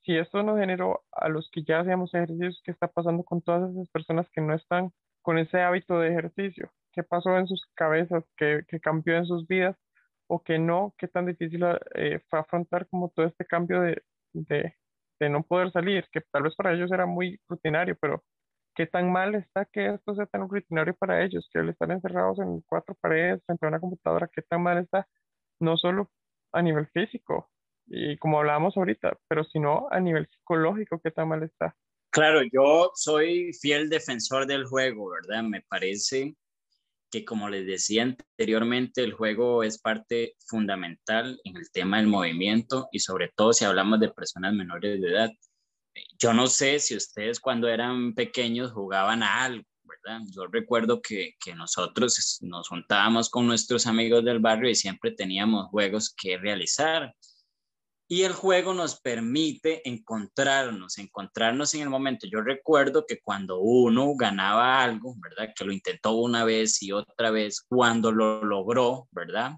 si 0.04 0.18
esto 0.18 0.44
nos 0.44 0.60
generó 0.60 1.04
a 1.12 1.30
los 1.30 1.50
que 1.52 1.64
ya 1.64 1.82
hacíamos 1.82 2.14
ejercicios, 2.14 2.62
¿qué 2.64 2.72
está 2.72 2.88
pasando 2.88 3.24
con 3.24 3.42
todas 3.42 3.72
esas 3.72 3.90
personas 3.90 4.30
que 4.32 4.42
no 4.42 4.54
están 4.54 4.92
con 5.22 5.38
ese 5.38 5.62
hábito 5.62 6.00
de 6.00 6.10
ejercicio? 6.10 6.72
Qué 6.92 7.04
pasó 7.04 7.38
en 7.38 7.48
sus 7.48 7.66
cabezas, 7.76 8.24
qué, 8.38 8.64
cambió 8.82 9.18
en 9.18 9.26
sus 9.26 9.48
vidas 9.48 9.78
o 10.28 10.44
que 10.44 10.60
no, 10.60 10.94
qué 10.98 11.08
tan 11.08 11.26
difícil 11.26 11.64
eh, 11.96 12.20
fue 12.30 12.40
afrontar 12.40 12.88
como 12.88 13.10
todo 13.10 13.26
este 13.26 13.46
cambio 13.46 13.82
de, 13.82 14.04
de, 14.34 14.76
de, 15.20 15.30
no 15.30 15.44
poder 15.44 15.72
salir, 15.72 16.08
que 16.12 16.22
tal 16.32 16.44
vez 16.44 16.56
para 16.56 16.74
ellos 16.74 16.92
era 16.92 17.06
muy 17.06 17.40
rutinario, 17.48 17.98
pero 18.00 18.24
qué 18.76 18.86
tan 18.86 19.12
mal 19.12 19.36
está 19.36 19.66
que 19.66 19.88
esto 19.88 20.16
sea 20.16 20.26
tan 20.28 20.48
rutinario 20.48 20.96
para 20.96 21.24
ellos, 21.24 21.50
que 21.52 21.60
al 21.60 21.70
estar 21.70 21.90
encerrados 21.92 22.40
en 22.40 22.62
cuatro 22.62 22.96
paredes 22.96 23.44
frente 23.46 23.66
a 23.66 23.70
una 23.70 23.80
computadora, 23.80 24.30
qué 24.32 24.42
tan 24.44 24.62
mal 24.62 24.78
está, 24.78 25.08
no 25.60 25.78
solo 25.78 26.12
a 26.52 26.62
nivel 26.62 26.88
físico, 26.88 27.50
y 27.88 28.18
como 28.18 28.38
hablábamos 28.38 28.78
ahorita, 28.78 29.18
pero 29.28 29.44
sino 29.44 29.88
a 29.90 30.00
nivel 30.00 30.28
psicológico, 30.28 31.02
qué 31.02 31.12
tan 31.12 31.28
mal 31.28 31.44
está. 31.44 31.76
Claro, 32.12 32.42
yo 32.52 32.92
soy 32.96 33.52
fiel 33.54 33.90
defensor 33.90 34.46
del 34.46 34.66
juego, 34.66 35.10
¿verdad? 35.10 35.44
Me 35.44 35.62
parece 35.62 36.36
que 37.12 37.26
como 37.26 37.50
les 37.50 37.66
decía 37.66 38.04
anteriormente, 38.04 39.04
el 39.04 39.14
juego 39.14 39.64
es 39.64 39.80
parte 39.80 40.36
fundamental 40.46 41.40
en 41.44 41.58
el 41.58 41.72
tema 41.72 41.98
del 41.98 42.08
movimiento 42.08 42.88
y 42.92 43.00
sobre 43.00 43.32
todo 43.36 43.54
si 43.54 43.66
hablamos 43.66 44.00
de 44.00 44.10
personas 44.10 44.54
menores 44.54 45.02
de 45.02 45.08
edad. 45.08 45.32
Yo 46.18 46.34
no 46.34 46.48
sé 46.48 46.80
si 46.80 46.96
ustedes 46.96 47.40
cuando 47.40 47.68
eran 47.68 48.14
pequeños 48.14 48.72
jugaban 48.72 49.24
a 49.24 49.44
algo, 49.44 49.66
¿verdad? 49.84 50.22
Yo 50.34 50.48
recuerdo 50.48 51.02
que, 51.02 51.36
que 51.44 51.56
nosotros 51.56 52.40
nos 52.42 52.68
juntábamos 52.68 53.30
con 53.30 53.48
nuestros 53.48 53.88
amigos 53.88 54.24
del 54.24 54.40
barrio 54.40 54.70
y 54.70 54.76
siempre 54.76 55.12
teníamos 55.12 55.68
juegos 55.70 56.14
que 56.16 56.38
realizar. 56.38 57.14
Y 58.12 58.24
el 58.24 58.34
juego 58.34 58.74
nos 58.74 59.00
permite 59.00 59.88
encontrarnos, 59.88 60.98
encontrarnos 60.98 61.76
en 61.76 61.82
el 61.82 61.92
momento. 61.92 62.26
Yo 62.26 62.42
recuerdo 62.42 63.06
que 63.06 63.20
cuando 63.22 63.60
uno 63.60 64.16
ganaba 64.16 64.84
algo, 64.84 65.14
¿verdad? 65.20 65.54
Que 65.56 65.64
lo 65.64 65.72
intentó 65.72 66.14
una 66.14 66.44
vez 66.44 66.82
y 66.82 66.92
otra 66.92 67.30
vez, 67.30 67.62
cuando 67.62 68.12
lo 68.12 68.44
logró, 68.44 69.08
¿verdad? 69.12 69.52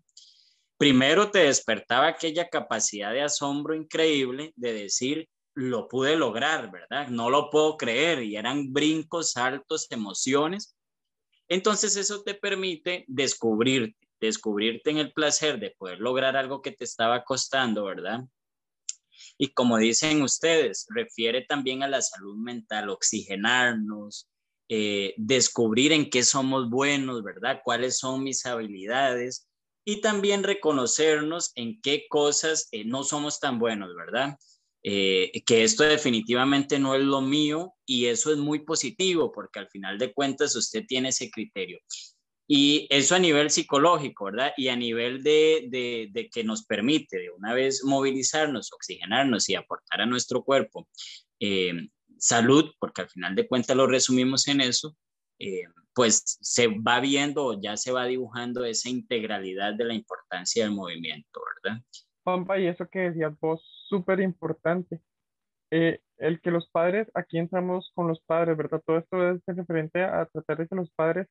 Primero 0.77 1.31
te 1.31 1.39
despertaba 1.39 2.07
aquella 2.07 2.49
capacidad 2.49 3.13
de 3.13 3.21
asombro 3.21 3.73
increíble 3.73 4.51
de 4.57 4.73
decir, 4.73 5.29
lo 5.53 5.87
pude 5.87 6.17
lograr, 6.17 6.69
¿verdad? 6.71 7.07
No 7.07 7.29
lo 7.29 7.49
puedo 7.51 7.77
creer. 7.77 8.21
Y 8.21 8.35
eran 8.35 8.73
brincos, 8.73 9.31
saltos, 9.31 9.89
emociones. 9.91 10.75
Entonces 11.47 11.95
eso 11.95 12.21
te 12.21 12.33
permite 12.33 13.05
descubrirte, 13.07 14.09
descubrirte 14.19 14.89
en 14.89 14.97
el 14.97 15.13
placer 15.13 15.57
de 15.57 15.71
poder 15.71 15.99
lograr 15.99 16.35
algo 16.35 16.61
que 16.61 16.73
te 16.73 16.83
estaba 16.83 17.23
costando, 17.23 17.85
¿verdad? 17.85 18.25
Y 19.41 19.53
como 19.53 19.79
dicen 19.79 20.21
ustedes, 20.21 20.85
refiere 20.89 21.43
también 21.43 21.81
a 21.81 21.87
la 21.87 22.03
salud 22.03 22.37
mental, 22.37 22.89
oxigenarnos, 22.89 24.29
eh, 24.69 25.15
descubrir 25.17 25.93
en 25.93 26.11
qué 26.11 26.21
somos 26.21 26.69
buenos, 26.69 27.23
¿verdad? 27.23 27.59
¿Cuáles 27.63 27.97
son 27.97 28.23
mis 28.23 28.45
habilidades? 28.45 29.49
Y 29.83 29.99
también 29.99 30.43
reconocernos 30.43 31.53
en 31.55 31.81
qué 31.81 32.05
cosas 32.07 32.67
eh, 32.71 32.85
no 32.85 33.03
somos 33.03 33.39
tan 33.39 33.57
buenos, 33.57 33.95
¿verdad? 33.95 34.37
Eh, 34.83 35.31
que 35.43 35.63
esto 35.63 35.85
definitivamente 35.85 36.77
no 36.77 36.93
es 36.93 37.01
lo 37.01 37.21
mío 37.21 37.73
y 37.83 38.05
eso 38.05 38.31
es 38.31 38.37
muy 38.37 38.59
positivo 38.59 39.31
porque 39.31 39.57
al 39.57 39.69
final 39.69 39.97
de 39.97 40.13
cuentas 40.13 40.55
usted 40.55 40.85
tiene 40.85 41.09
ese 41.09 41.31
criterio. 41.31 41.79
Y 42.53 42.85
eso 42.89 43.15
a 43.15 43.19
nivel 43.19 43.49
psicológico, 43.49 44.25
¿verdad? 44.25 44.51
Y 44.57 44.67
a 44.67 44.75
nivel 44.75 45.23
de, 45.23 46.09
de, 46.11 46.29
que 46.29 46.43
nos 46.43 46.65
permite 46.65 47.17
de 47.17 47.29
una 47.29 47.53
vez 47.53 47.81
movilizarnos, 47.85 48.73
oxigenarnos 48.73 49.47
y 49.47 49.55
aportar 49.55 50.01
a 50.01 50.05
nuestro 50.05 50.43
cuerpo 50.43 50.85
eh, 51.39 51.71
salud, 52.17 52.69
porque 52.77 53.03
al 53.03 53.09
final 53.09 53.35
de 53.35 53.47
cuentas 53.47 53.77
lo 53.77 53.87
resumimos 53.87 54.49
en 54.49 54.59
eso, 54.59 54.97
eh, 55.39 55.63
pues 55.95 56.39
se 56.41 56.67
va 56.67 56.99
viendo, 56.99 57.57
ya 57.57 57.77
se 57.77 57.93
va 57.93 58.03
dibujando 58.03 58.65
esa 58.65 58.89
integralidad 58.89 59.73
de 59.75 59.85
la 59.85 59.93
importancia 59.93 60.65
del 60.65 60.73
movimiento, 60.73 61.39
¿verdad? 61.63 61.81
Pampa, 62.23 62.59
y 62.59 62.67
eso 62.67 62.85
que 62.89 62.99
decías 62.99 63.31
vos, 63.39 63.61
súper 63.87 64.19
importante. 64.19 64.99
Eh, 65.71 66.01
el 66.17 66.41
que 66.41 66.51
los 66.51 66.67
padres, 66.67 67.09
aquí 67.13 67.37
entramos 67.37 67.93
con 67.95 68.09
los 68.09 68.19
padres, 68.19 68.57
¿verdad? 68.57 68.83
Todo 68.85 68.97
esto 68.97 69.31
es 69.31 69.41
referente 69.55 70.03
a 70.03 70.25
tratar 70.25 70.57
de 70.57 70.67
que 70.67 70.75
los 70.75 70.91
padres 70.91 71.29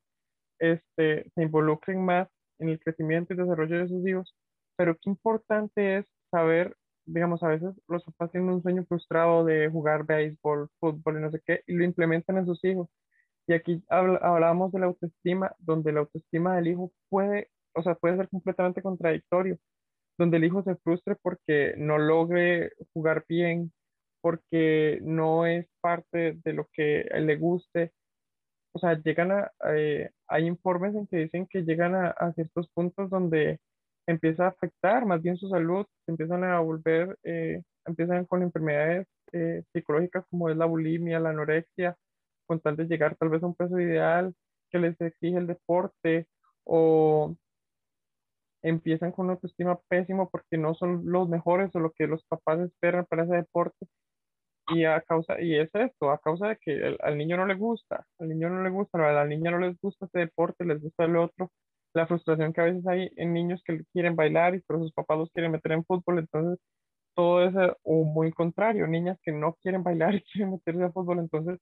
este, 0.61 1.31
se 1.35 1.43
involucren 1.43 2.05
más 2.05 2.29
en 2.61 2.69
el 2.71 2.81
crecimiento 2.81 3.35
y 3.35 3.37
desarrollo 3.37 3.79
de 3.79 3.89
sus 3.89 4.07
hijos, 4.07 4.35
pero 4.77 4.97
qué 4.97 5.11
importante 5.11 5.99
es 5.99 6.07
saber, 6.31 6.77
digamos, 7.07 7.43
a 7.43 7.49
veces 7.49 7.75
los 7.89 8.05
papás 8.05 8.31
tienen 8.33 8.51
un 8.51 8.63
sueño 8.63 8.85
frustrado 8.87 9.45
de 9.45 9.69
jugar 9.69 10.07
béisbol, 10.07 10.69
fútbol 10.81 11.19
y 11.19 11.21
no 11.23 11.31
sé 11.31 11.41
qué, 11.45 11.63
y 11.67 11.75
lo 11.75 11.85
implementan 11.85 12.39
en 12.39 12.47
sus 12.47 12.63
hijos. 12.65 12.89
Y 13.47 13.55
aquí 13.55 13.83
hablábamos 13.89 14.73
de 14.73 14.81
la 14.81 14.87
autoestima, 14.87 15.55
donde 15.59 15.93
la 15.93 16.01
autoestima 16.01 16.57
del 16.57 16.69
hijo 16.69 16.93
puede, 17.09 17.51
o 17.75 17.83
sea, 17.83 17.95
puede 17.97 18.17
ser 18.17 18.29
completamente 18.29 18.83
contradictorio, 18.83 19.59
donde 20.19 20.37
el 20.37 20.45
hijo 20.45 20.63
se 20.63 20.77
frustre 20.77 21.17
porque 21.21 21.75
no 21.77 21.99
logre 21.99 22.73
jugar 22.93 23.25
bien, 23.29 23.73
porque 24.21 25.01
no 25.03 25.47
es 25.47 25.67
parte 25.81 26.39
de 26.45 26.53
lo 26.53 26.69
que 26.73 27.09
le 27.21 27.37
guste, 27.37 27.93
o 28.73 28.79
sea, 28.79 29.01
llegan 29.03 29.33
a, 29.33 29.51
eh, 29.75 30.11
hay 30.29 30.47
informes 30.47 30.95
en 30.95 31.07
que 31.07 31.19
dicen 31.19 31.47
que 31.47 31.63
llegan 31.63 31.95
a, 31.95 32.33
ciertos 32.35 32.69
puntos 32.71 33.11
donde 33.11 33.61
empieza 34.07 34.47
a 34.47 34.49
afectar 34.49 35.07
más 35.07 35.23
bien 35.23 35.37
su 35.37 35.49
salud, 35.49 35.87
empiezan 36.07 36.45
a 36.45 36.61
volver, 36.61 37.19
eh, 37.25 37.63
empiezan 37.87 38.27
con 38.27 38.43
enfermedades 38.43 39.07
eh, 39.33 39.65
psicológicas 39.73 40.25
como 40.31 40.51
es 40.51 40.57
la 40.57 40.67
bulimia, 40.67 41.21
la 41.21 41.31
anorexia, 41.31 41.97
con 42.47 42.61
tal 42.61 42.77
de 42.77 42.87
llegar 42.87 43.17
tal 43.17 43.31
vez 43.31 43.43
a 43.43 43.47
un 43.47 43.55
peso 43.55 43.79
ideal 43.81 44.35
que 44.71 44.79
les 44.79 45.01
exige 45.01 45.39
el 45.39 45.47
deporte 45.47 46.27
o 46.65 47.37
empiezan 48.63 49.13
con 49.13 49.27
una 49.27 49.35
autoestima 49.35 49.79
pésima 49.89 50.29
porque 50.29 50.59
no 50.59 50.75
son 50.75 51.03
los 51.07 51.29
mejores 51.29 51.75
o 51.75 51.81
lo 51.81 51.93
que 51.93 52.07
los 52.07 52.25
papás 52.27 52.61
esperan 52.61 53.07
para 53.07 53.25
ese 53.25 53.35
deporte 53.37 53.87
y 54.71 54.85
a 54.85 55.01
causa, 55.03 55.41
y 55.41 55.57
es 55.57 55.71
esto, 55.75 56.11
a 56.11 56.19
causa 56.19 56.49
de 56.49 56.59
que 56.59 56.97
al 57.03 57.19
niño 57.19 57.37
no 57.37 57.47
le 57.47 57.55
gusta, 57.55 58.07
al 58.19 58.29
niño 58.29 58.51
no 58.51 58.63
le 58.63 58.71
gusta, 58.71 58.99
a 59.09 59.13
la 59.13 59.27
niña 59.27 59.51
no 59.51 59.59
les 59.59 59.79
gusta 59.81 60.07
este 60.07 60.21
deporte, 60.21 60.65
les 60.65 60.81
gusta 60.81 61.05
el 61.05 61.17
otro, 61.17 61.51
la 61.95 62.07
frustración 62.07 62.53
que 62.53 62.61
a 62.61 62.65
veces 62.65 62.87
hay 62.87 63.11
en 63.17 63.33
niños 63.33 63.63
que 63.65 63.83
quieren 63.93 64.17
bailar 64.17 64.55
y 64.55 64.61
pero 64.63 64.81
sus 64.81 64.93
papás 64.93 65.19
los 65.19 65.31
quieren 65.33 65.53
meter 65.53 65.73
en 65.73 65.85
fútbol, 65.85 66.21
entonces 66.21 66.59
todo 67.15 67.45
es, 67.45 67.55
o 67.85 68.05
muy 68.05 68.33
contrario, 68.33 68.87
niñas 68.87 69.19
que 69.23 69.33
no 69.33 69.55
quieren 69.63 69.83
bailar 69.85 70.15
y 70.17 70.23
quieren 70.23 70.53
meterse 70.53 70.85
a 70.85 70.93
fútbol, 70.93 71.21
entonces 71.21 71.59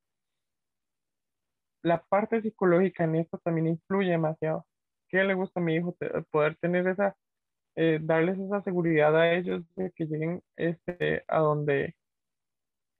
la 1.82 2.02
parte 2.08 2.42
psicológica 2.42 3.04
en 3.04 3.16
esto 3.16 3.38
también 3.38 3.68
influye 3.68 4.10
demasiado. 4.10 4.66
¿Qué 5.08 5.24
le 5.24 5.34
gusta 5.34 5.60
a 5.60 5.62
mi 5.62 5.76
hijo? 5.76 5.96
Poder 6.30 6.56
tener 6.58 6.86
esa, 6.88 7.16
eh, 7.76 7.98
darles 8.02 8.38
esa 8.38 8.62
seguridad 8.62 9.16
a 9.16 9.32
ellos 9.34 9.64
de 9.76 9.92
que 9.92 10.06
lleguen 10.06 10.42
este, 10.56 11.24
a 11.28 11.38
donde 11.40 11.94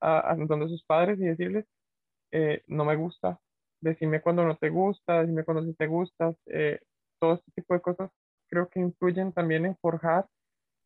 a, 0.01 0.37
donde 0.37 0.69
sus 0.69 0.85
padres 0.85 1.19
y 1.19 1.25
decirles, 1.25 1.67
eh, 2.33 2.63
no 2.67 2.85
me 2.85 2.97
gusta, 2.97 3.41
decime 3.81 4.21
cuando 4.21 4.45
no 4.45 4.57
te 4.57 4.69
gusta, 4.69 5.21
decime 5.21 5.45
cuando 5.45 5.65
sí 5.65 5.75
te 5.75 5.87
gusta, 5.87 6.35
eh, 6.47 6.81
todo 7.21 7.35
este 7.35 7.51
tipo 7.53 7.75
de 7.75 7.81
cosas 7.81 8.11
creo 8.49 8.69
que 8.69 8.81
influyen 8.81 9.33
también 9.33 9.67
en 9.67 9.77
forjar 9.77 10.27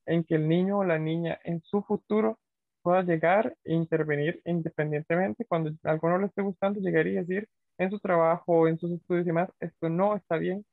en 0.06 0.24
que 0.24 0.34
el 0.34 0.48
niño 0.48 0.78
o 0.78 0.84
la 0.84 0.98
niña 0.98 1.38
en 1.44 1.62
su 1.62 1.82
futuro 1.82 2.38
pueda 2.82 3.02
llegar 3.02 3.56
e 3.64 3.74
intervenir 3.74 4.40
independientemente 4.44 5.44
cuando 5.44 5.70
algo 5.84 6.08
no 6.10 6.18
le 6.18 6.26
esté 6.26 6.42
gustando, 6.42 6.80
llegar 6.80 7.06
y 7.06 7.14
decir 7.14 7.48
en 7.78 7.90
su 7.90 7.98
trabajo, 8.00 8.66
en 8.68 8.78
sus 8.78 8.90
estudios 8.92 9.24
y 9.24 9.28
demás, 9.28 9.50
esto 9.60 9.88
no 9.88 10.16
está 10.16 10.36
bien 10.36 10.64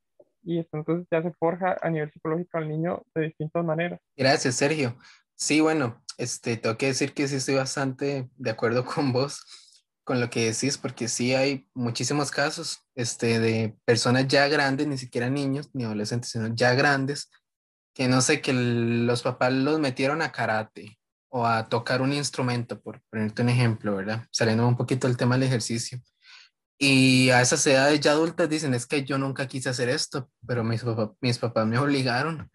y 0.42 0.58
esto 0.58 0.76
entonces 0.76 1.06
ya 1.10 1.22
se 1.22 1.32
forja 1.32 1.76
a 1.80 1.90
nivel 1.90 2.10
psicológico 2.12 2.58
al 2.58 2.68
niño 2.68 3.02
de 3.14 3.22
distintas 3.22 3.64
maneras. 3.64 4.00
Gracias, 4.16 4.56
Sergio. 4.56 4.94
Sí, 5.40 5.60
bueno, 5.62 6.04
este, 6.18 6.58
tengo 6.58 6.76
que 6.76 6.86
decir 6.86 7.14
que 7.14 7.26
sí 7.26 7.36
estoy 7.36 7.54
bastante 7.54 8.28
de 8.36 8.50
acuerdo 8.50 8.84
con 8.84 9.12
vos, 9.12 9.42
con 10.04 10.20
lo 10.20 10.28
que 10.28 10.52
decís, 10.52 10.76
porque 10.76 11.08
sí 11.08 11.34
hay 11.34 11.66
muchísimos 11.74 12.30
casos 12.30 12.84
este, 12.94 13.40
de 13.40 13.76
personas 13.86 14.28
ya 14.28 14.46
grandes, 14.48 14.86
ni 14.86 14.98
siquiera 14.98 15.30
niños 15.30 15.70
ni 15.72 15.84
adolescentes, 15.84 16.30
sino 16.30 16.54
ya 16.54 16.74
grandes, 16.74 17.30
que 17.94 18.06
no 18.06 18.20
sé, 18.20 18.42
que 18.42 18.52
los 18.52 19.22
papás 19.22 19.52
los 19.52 19.80
metieron 19.80 20.20
a 20.20 20.30
karate 20.30 20.98
o 21.30 21.46
a 21.46 21.68
tocar 21.68 22.02
un 22.02 22.12
instrumento, 22.12 22.80
por 22.80 23.00
ponerte 23.10 23.42
un 23.42 23.48
ejemplo, 23.48 23.96
¿verdad? 23.96 24.26
Saliendo 24.30 24.68
un 24.68 24.76
poquito 24.76 25.06
del 25.06 25.16
tema 25.16 25.36
del 25.36 25.44
ejercicio. 25.44 26.00
Y 26.78 27.30
a 27.30 27.40
esas 27.40 27.66
edades 27.66 28.00
ya 28.00 28.12
adultas 28.12 28.48
dicen, 28.48 28.74
es 28.74 28.86
que 28.86 29.04
yo 29.04 29.16
nunca 29.16 29.46
quise 29.46 29.68
hacer 29.70 29.88
esto, 29.88 30.30
pero 30.46 30.64
mis, 30.64 30.82
mis 31.20 31.38
papás 31.38 31.66
me 31.66 31.78
obligaron. 31.78 32.50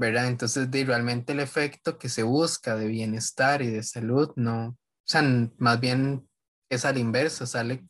¿Verdad? 0.00 0.28
Entonces, 0.28 0.70
de, 0.70 0.82
realmente 0.86 1.34
el 1.34 1.40
efecto 1.40 1.98
que 1.98 2.08
se 2.08 2.22
busca 2.22 2.74
de 2.74 2.86
bienestar 2.86 3.60
y 3.60 3.66
de 3.66 3.82
salud, 3.82 4.32
no, 4.34 4.68
o 4.68 4.76
sea, 5.04 5.22
más 5.58 5.78
bien 5.78 6.26
es 6.70 6.86
al 6.86 6.96
inverso, 6.96 7.44
sale 7.44 7.84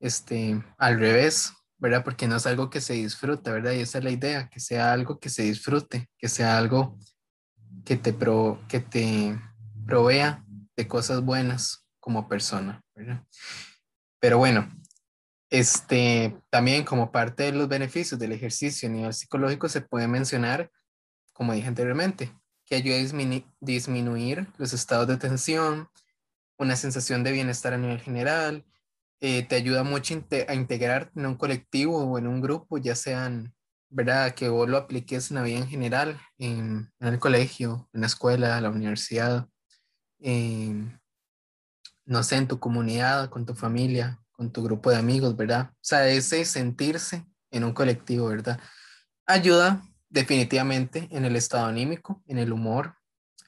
este, 0.00 0.60
al 0.76 0.98
revés, 0.98 1.52
¿verdad? 1.78 2.02
Porque 2.02 2.26
no 2.26 2.34
es 2.34 2.46
algo 2.48 2.68
que 2.68 2.80
se 2.80 2.94
disfruta, 2.94 3.52
¿verdad? 3.52 3.74
Y 3.74 3.78
esa 3.78 3.98
es 3.98 4.04
la 4.04 4.10
idea, 4.10 4.48
que 4.48 4.58
sea 4.58 4.92
algo 4.92 5.20
que 5.20 5.28
se 5.28 5.44
disfrute, 5.44 6.10
que 6.18 6.28
sea 6.28 6.58
algo 6.58 6.98
que 7.84 7.96
te, 7.96 8.12
pro, 8.12 8.60
que 8.68 8.80
te 8.80 9.38
provea 9.86 10.44
de 10.76 10.88
cosas 10.88 11.22
buenas 11.22 11.86
como 12.00 12.28
persona, 12.28 12.82
¿verdad? 12.96 13.22
Pero 14.18 14.38
bueno, 14.38 14.68
este, 15.48 16.36
también 16.50 16.82
como 16.84 17.12
parte 17.12 17.44
de 17.44 17.52
los 17.52 17.68
beneficios 17.68 18.18
del 18.18 18.32
ejercicio 18.32 18.88
a 18.88 18.92
nivel 18.92 19.14
psicológico 19.14 19.68
se 19.68 19.82
puede 19.82 20.08
mencionar 20.08 20.68
como 21.42 21.54
dije 21.54 21.66
anteriormente, 21.66 22.32
que 22.64 22.76
ayuda 22.76 22.94
a 22.94 23.42
disminuir 23.58 24.46
los 24.58 24.72
estados 24.72 25.08
de 25.08 25.16
tensión, 25.16 25.88
una 26.56 26.76
sensación 26.76 27.24
de 27.24 27.32
bienestar 27.32 27.72
a 27.72 27.78
nivel 27.78 28.00
general, 28.00 28.64
eh, 29.20 29.42
te 29.42 29.56
ayuda 29.56 29.82
mucho 29.82 30.14
a 30.46 30.54
integrar 30.54 31.10
en 31.16 31.26
un 31.26 31.34
colectivo 31.34 31.98
o 31.98 32.16
en 32.16 32.28
un 32.28 32.40
grupo, 32.40 32.78
ya 32.78 32.94
sean, 32.94 33.52
¿verdad? 33.90 34.36
Que 34.36 34.50
vos 34.50 34.68
lo 34.68 34.76
apliques 34.76 35.32
en 35.32 35.34
la 35.34 35.42
vida 35.42 35.58
en 35.58 35.66
general, 35.66 36.20
en, 36.38 36.92
el 37.00 37.18
colegio, 37.18 37.88
en 37.92 38.02
la 38.02 38.06
escuela, 38.06 38.58
en 38.58 38.62
la 38.62 38.70
universidad, 38.70 39.48
no 42.04 42.22
sé, 42.22 42.36
en 42.36 42.46
tu 42.46 42.60
comunidad, 42.60 43.30
con 43.30 43.44
tu 43.44 43.56
familia, 43.56 44.22
con 44.30 44.52
tu 44.52 44.62
grupo 44.62 44.90
de 44.90 44.96
amigos, 44.96 45.36
¿verdad? 45.36 45.72
O 45.72 45.78
sea, 45.80 46.06
ese 46.06 46.44
sentirse 46.44 47.26
en 47.50 47.64
un 47.64 47.72
colectivo, 47.72 48.28
¿verdad? 48.28 48.60
Ayuda 49.26 49.82
definitivamente 50.12 51.08
en 51.10 51.24
el 51.24 51.36
estado 51.36 51.66
anímico, 51.66 52.22
en 52.26 52.38
el 52.38 52.52
humor, 52.52 52.96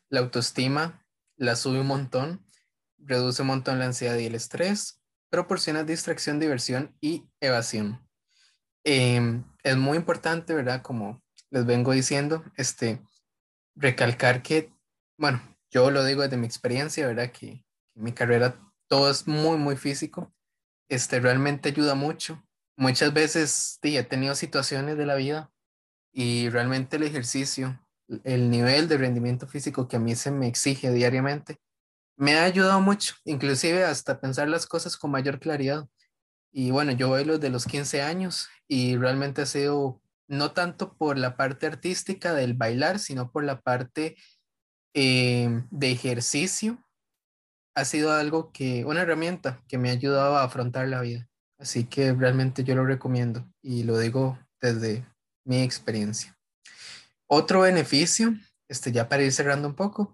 la 0.09 0.21
autoestima 0.21 1.07
la 1.37 1.57
sube 1.57 1.81
un 1.81 1.87
montón, 1.87 2.47
reduce 2.97 3.43
un 3.43 3.49
montón 3.49 3.79
la 3.79 3.87
ansiedad 3.87 4.17
y 4.17 4.27
el 4.27 4.35
estrés, 4.35 5.01
proporciona 5.31 5.85
distracción, 5.85 6.41
diversión 6.41 6.97
y 7.01 7.25
evasión. 7.41 8.01
Em, 8.85 9.45
es 9.63 9.77
muy 9.77 9.99
importante, 9.99 10.55
¿verdad? 10.55 10.81
Como 10.83 11.23
les 11.51 11.67
vengo 11.67 11.93
diciendo, 11.93 12.45
este, 12.57 13.03
recalcar 13.75 14.43
que, 14.43 14.73
bueno, 15.19 15.43
yo 15.71 15.91
lo 15.91 16.05
digo 16.05 16.23
desde 16.23 16.37
mi 16.37 16.47
experiencia, 16.47 17.07
¿verdad? 17.07 17.31
Que 17.33 17.65
en 17.95 18.03
mi 18.03 18.13
carrera 18.13 18.59
todo 18.89 19.11
es 19.11 19.27
muy, 19.27 19.59
muy 19.59 19.77
físico. 19.77 20.33
Este, 20.89 21.21
realmente 21.21 21.71
ayuda 21.71 21.95
mucho. 21.95 22.43
Muchas 22.77 23.13
veces 23.13 23.79
sí, 23.83 23.97
he 23.97 24.05
tenido 24.05 24.35
situaciones 24.35 24.97
de 24.97 25.07
la 25.07 25.17
vida 25.17 25.54
y 26.15 26.49
realmente 26.49 26.97
el 26.97 27.03
ejercicio, 27.03 27.79
el 28.23 28.49
nivel 28.49 28.87
de 28.89 28.97
rendimiento 28.97 29.49
físico 29.49 29.89
que 29.89 29.97
a 29.97 30.01
mí 30.01 30.15
se 30.15 30.31
me 30.31 30.47
exige 30.47 30.93
diariamente, 30.93 31.59
me 32.17 32.37
ha 32.37 32.45
ayudado 32.45 32.81
mucho, 32.81 33.17
inclusive 33.25 33.85
hasta 33.85 34.21
pensar 34.21 34.49
las 34.49 34.67
cosas 34.67 34.97
con 34.97 35.11
mayor 35.11 35.41
claridad. 35.41 35.89
Y 36.53 36.71
bueno, 36.71 36.93
yo 36.93 37.11
bailo 37.11 37.39
de 37.39 37.51
los 37.51 37.67
15 37.67 38.03
años 38.03 38.49
y 38.69 38.97
realmente 38.97 39.43
ha 39.43 39.47
sido 39.47 40.01
no 40.29 40.53
tanto 40.53 40.97
por 40.97 41.19
la 41.19 41.37
parte 41.37 41.67
artística 41.67 42.33
del 42.33 42.55
bailar, 42.55 43.01
sino 43.01 43.33
por 43.33 43.43
la 43.43 43.61
parte 43.61 44.17
eh, 44.95 45.65
de 45.71 45.91
ejercicio. 45.91 46.79
Ha 47.75 47.85
sido 47.85 48.13
algo 48.13 48.53
que, 48.53 48.85
una 48.85 49.03
herramienta 49.03 49.61
que 49.67 49.79
me 49.79 49.91
ha 49.91 49.95
ayudado 49.95 50.37
a 50.37 50.45
afrontar 50.45 50.87
la 50.87 51.01
vida. 51.01 51.29
Así 51.59 51.87
que 51.87 52.13
realmente 52.13 52.63
yo 52.63 52.77
lo 52.77 52.87
recomiendo 52.87 53.51
y 53.61 53.83
lo 53.83 53.99
digo 53.99 54.39
desde 54.61 55.05
mi 55.45 55.63
experiencia. 55.63 56.37
Otro 57.27 57.61
beneficio, 57.61 58.35
este, 58.69 58.93
ya 58.93 59.09
para 59.09 59.23
ir 59.23 59.33
cerrando 59.33 59.69
un 59.69 59.75
poco, 59.75 60.13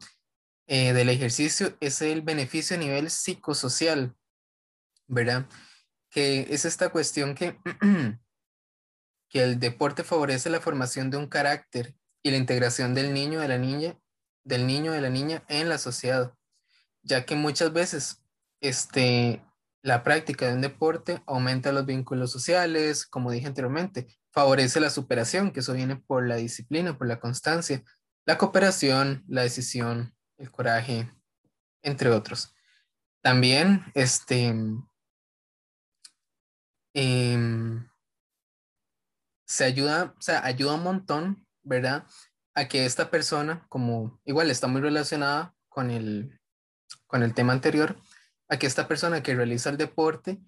eh, 0.67 0.93
del 0.93 1.09
ejercicio 1.09 1.77
es 1.81 2.01
el 2.03 2.23
beneficio 2.23 2.77
a 2.77 2.79
nivel 2.79 3.11
psicosocial, 3.11 4.15
¿verdad? 5.09 5.49
Que 6.11 6.47
es 6.51 6.65
esta 6.65 6.91
cuestión 6.91 7.35
que, 7.35 7.59
que 9.29 9.43
el 9.43 9.59
deporte 9.59 10.05
favorece 10.05 10.51
la 10.51 10.61
formación 10.61 11.11
de 11.11 11.17
un 11.17 11.27
carácter 11.27 11.97
y 12.23 12.31
la 12.31 12.37
integración 12.37 12.95
del 12.95 13.13
niño, 13.13 13.41
de 13.41 13.49
la 13.49 13.59
niña, 13.59 13.99
del 14.45 14.67
niño, 14.67 14.93
de 14.93 15.01
la 15.01 15.11
niña 15.11 15.45
en 15.49 15.69
la 15.69 15.79
sociedad, 15.79 16.35
ya 17.03 17.25
que 17.25 17.35
muchas 17.35 17.73
veces 17.73 18.23
este, 18.61 19.45
la 19.83 20.03
práctica 20.03 20.47
de 20.47 20.55
un 20.55 20.61
deporte 20.61 21.23
aumenta 21.27 21.73
los 21.73 21.87
vínculos 21.87 22.31
sociales, 22.31 23.07
como 23.07 23.31
dije 23.31 23.47
anteriormente, 23.47 24.07
favorece 24.33 24.81
la 24.81 24.91
superación, 24.91 25.53
que 25.53 25.61
eso 25.61 25.73
viene 25.73 25.97
por 25.97 26.27
la 26.27 26.37
disciplina, 26.37 26.97
por 26.97 27.07
la 27.07 27.21
constancia, 27.21 27.83
la 28.27 28.39
cooperación, 28.39 29.25
la 29.29 29.43
decisión, 29.43 30.15
el 30.39 30.51
coraje, 30.51 31.11
entre 31.83 32.11
otros. 32.11 32.55
También, 33.23 33.85
este, 33.95 34.55
em, 36.95 37.89
se 39.47 39.65
ayuda, 39.65 40.15
o 40.17 40.23
sea, 40.23 40.45
ayuda 40.45 40.75
un 40.75 40.83
montón, 40.85 41.47
¿verdad? 41.63 42.07
A 42.55 42.69
que 42.69 42.87
esta 42.87 43.11
persona, 43.11 43.67
como 43.69 44.21
igual 44.25 44.51
está 44.51 44.69
muy 44.69 44.81
relacionada 44.81 45.55
con 45.69 45.91
el, 45.91 46.41
con 47.07 47.23
el 47.23 47.35
tema 47.35 47.53
anterior, 47.53 47.97
a 48.49 48.59
que 48.59 48.67
esta 48.67 48.89
persona 48.89 49.23
que 49.23 49.35
realiza 49.35 49.71
el 49.71 49.77
deporte 49.77 50.41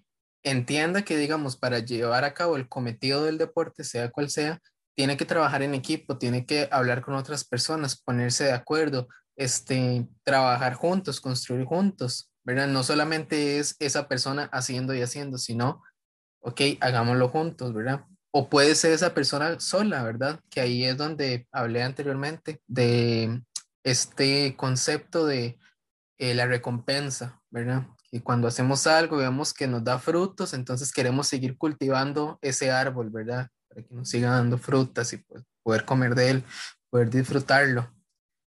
entienda 0.43 1.03
que, 1.03 1.17
digamos, 1.17 1.57
para 1.57 1.79
llevar 1.79 2.23
a 2.25 2.33
cabo 2.33 2.55
el 2.55 2.67
cometido 2.67 3.23
del 3.23 3.37
deporte, 3.37 3.83
sea 3.83 4.11
cual 4.11 4.29
sea, 4.29 4.59
tiene 4.95 5.17
que 5.17 5.25
trabajar 5.25 5.63
en 5.63 5.73
equipo, 5.73 6.17
tiene 6.17 6.45
que 6.45 6.67
hablar 6.71 7.01
con 7.01 7.15
otras 7.15 7.43
personas, 7.43 7.99
ponerse 8.01 8.45
de 8.45 8.51
acuerdo, 8.51 9.07
este, 9.35 10.07
trabajar 10.23 10.75
juntos, 10.75 11.19
construir 11.19 11.65
juntos, 11.65 12.31
¿verdad? 12.43 12.67
No 12.67 12.83
solamente 12.83 13.57
es 13.59 13.75
esa 13.79 14.07
persona 14.07 14.49
haciendo 14.51 14.93
y 14.93 15.01
haciendo, 15.01 15.37
sino, 15.37 15.81
ok, 16.41 16.61
hagámoslo 16.81 17.29
juntos, 17.29 17.73
¿verdad? 17.73 18.05
O 18.31 18.49
puede 18.49 18.75
ser 18.75 18.91
esa 18.91 19.13
persona 19.13 19.59
sola, 19.59 20.03
¿verdad? 20.03 20.39
Que 20.49 20.61
ahí 20.61 20.83
es 20.83 20.97
donde 20.97 21.47
hablé 21.51 21.83
anteriormente 21.83 22.61
de 22.67 23.41
este 23.83 24.55
concepto 24.55 25.25
de 25.25 25.57
eh, 26.17 26.33
la 26.35 26.45
recompensa, 26.45 27.41
¿verdad? 27.49 27.87
Y 28.13 28.19
cuando 28.19 28.47
hacemos 28.47 28.85
algo, 28.85 29.17
vemos 29.17 29.55
que 29.55 29.65
nos 29.65 29.83
da 29.83 29.97
frutos, 29.97 30.53
entonces 30.53 30.93
queremos 30.93 31.25
seguir 31.25 31.57
cultivando 31.57 32.37
ese 32.43 32.69
árbol, 32.69 33.09
¿verdad? 33.09 33.49
Para 33.67 33.81
que 33.81 33.91
nos 33.91 34.07
siga 34.07 34.29
dando 34.29 34.59
frutas 34.59 35.11
y 35.13 35.17
pues, 35.17 35.43
poder 35.63 35.83
comer 35.83 36.13
de 36.13 36.29
él, 36.29 36.43
poder 36.91 37.09
disfrutarlo, 37.09 37.91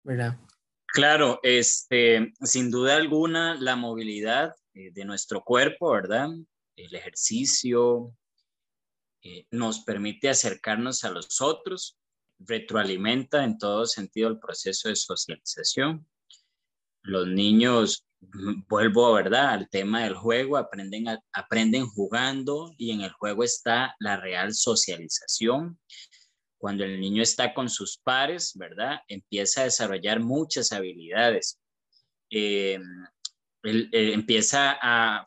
¿verdad? 0.03 0.39
Claro, 0.87 1.39
este, 1.43 2.33
sin 2.41 2.71
duda 2.71 2.95
alguna, 2.95 3.53
la 3.53 3.75
movilidad 3.75 4.55
eh, 4.73 4.89
de 4.91 5.05
nuestro 5.05 5.43
cuerpo, 5.43 5.91
¿verdad? 5.91 6.29
El 6.75 6.95
ejercicio 6.95 8.11
eh, 9.21 9.45
nos 9.51 9.81
permite 9.81 10.29
acercarnos 10.29 11.03
a 11.03 11.11
los 11.11 11.41
otros, 11.41 11.99
retroalimenta 12.39 13.43
en 13.43 13.59
todo 13.59 13.85
sentido 13.85 14.29
el 14.29 14.39
proceso 14.39 14.89
de 14.89 14.95
socialización. 14.95 16.07
Los 17.03 17.27
niños, 17.27 18.07
vuelvo, 18.67 19.13
¿verdad? 19.13 19.49
Al 19.49 19.69
tema 19.69 20.03
del 20.03 20.15
juego, 20.15 20.57
aprenden, 20.57 21.05
aprenden 21.31 21.85
jugando 21.85 22.73
y 22.77 22.91
en 22.91 23.01
el 23.01 23.11
juego 23.11 23.43
está 23.43 23.95
la 23.99 24.17
real 24.17 24.53
socialización 24.53 25.79
cuando 26.63 26.85
el 26.85 27.01
niño 27.01 27.21
está 27.21 27.53
con 27.53 27.69
sus 27.69 27.97
pares, 27.97 28.53
¿verdad? 28.55 29.01
Empieza 29.09 29.59
a 29.59 29.63
desarrollar 29.65 30.21
muchas 30.21 30.71
habilidades. 30.71 31.59
Eh, 32.29 32.79
eh, 33.63 33.89
empieza 33.91 34.77
a, 34.81 35.25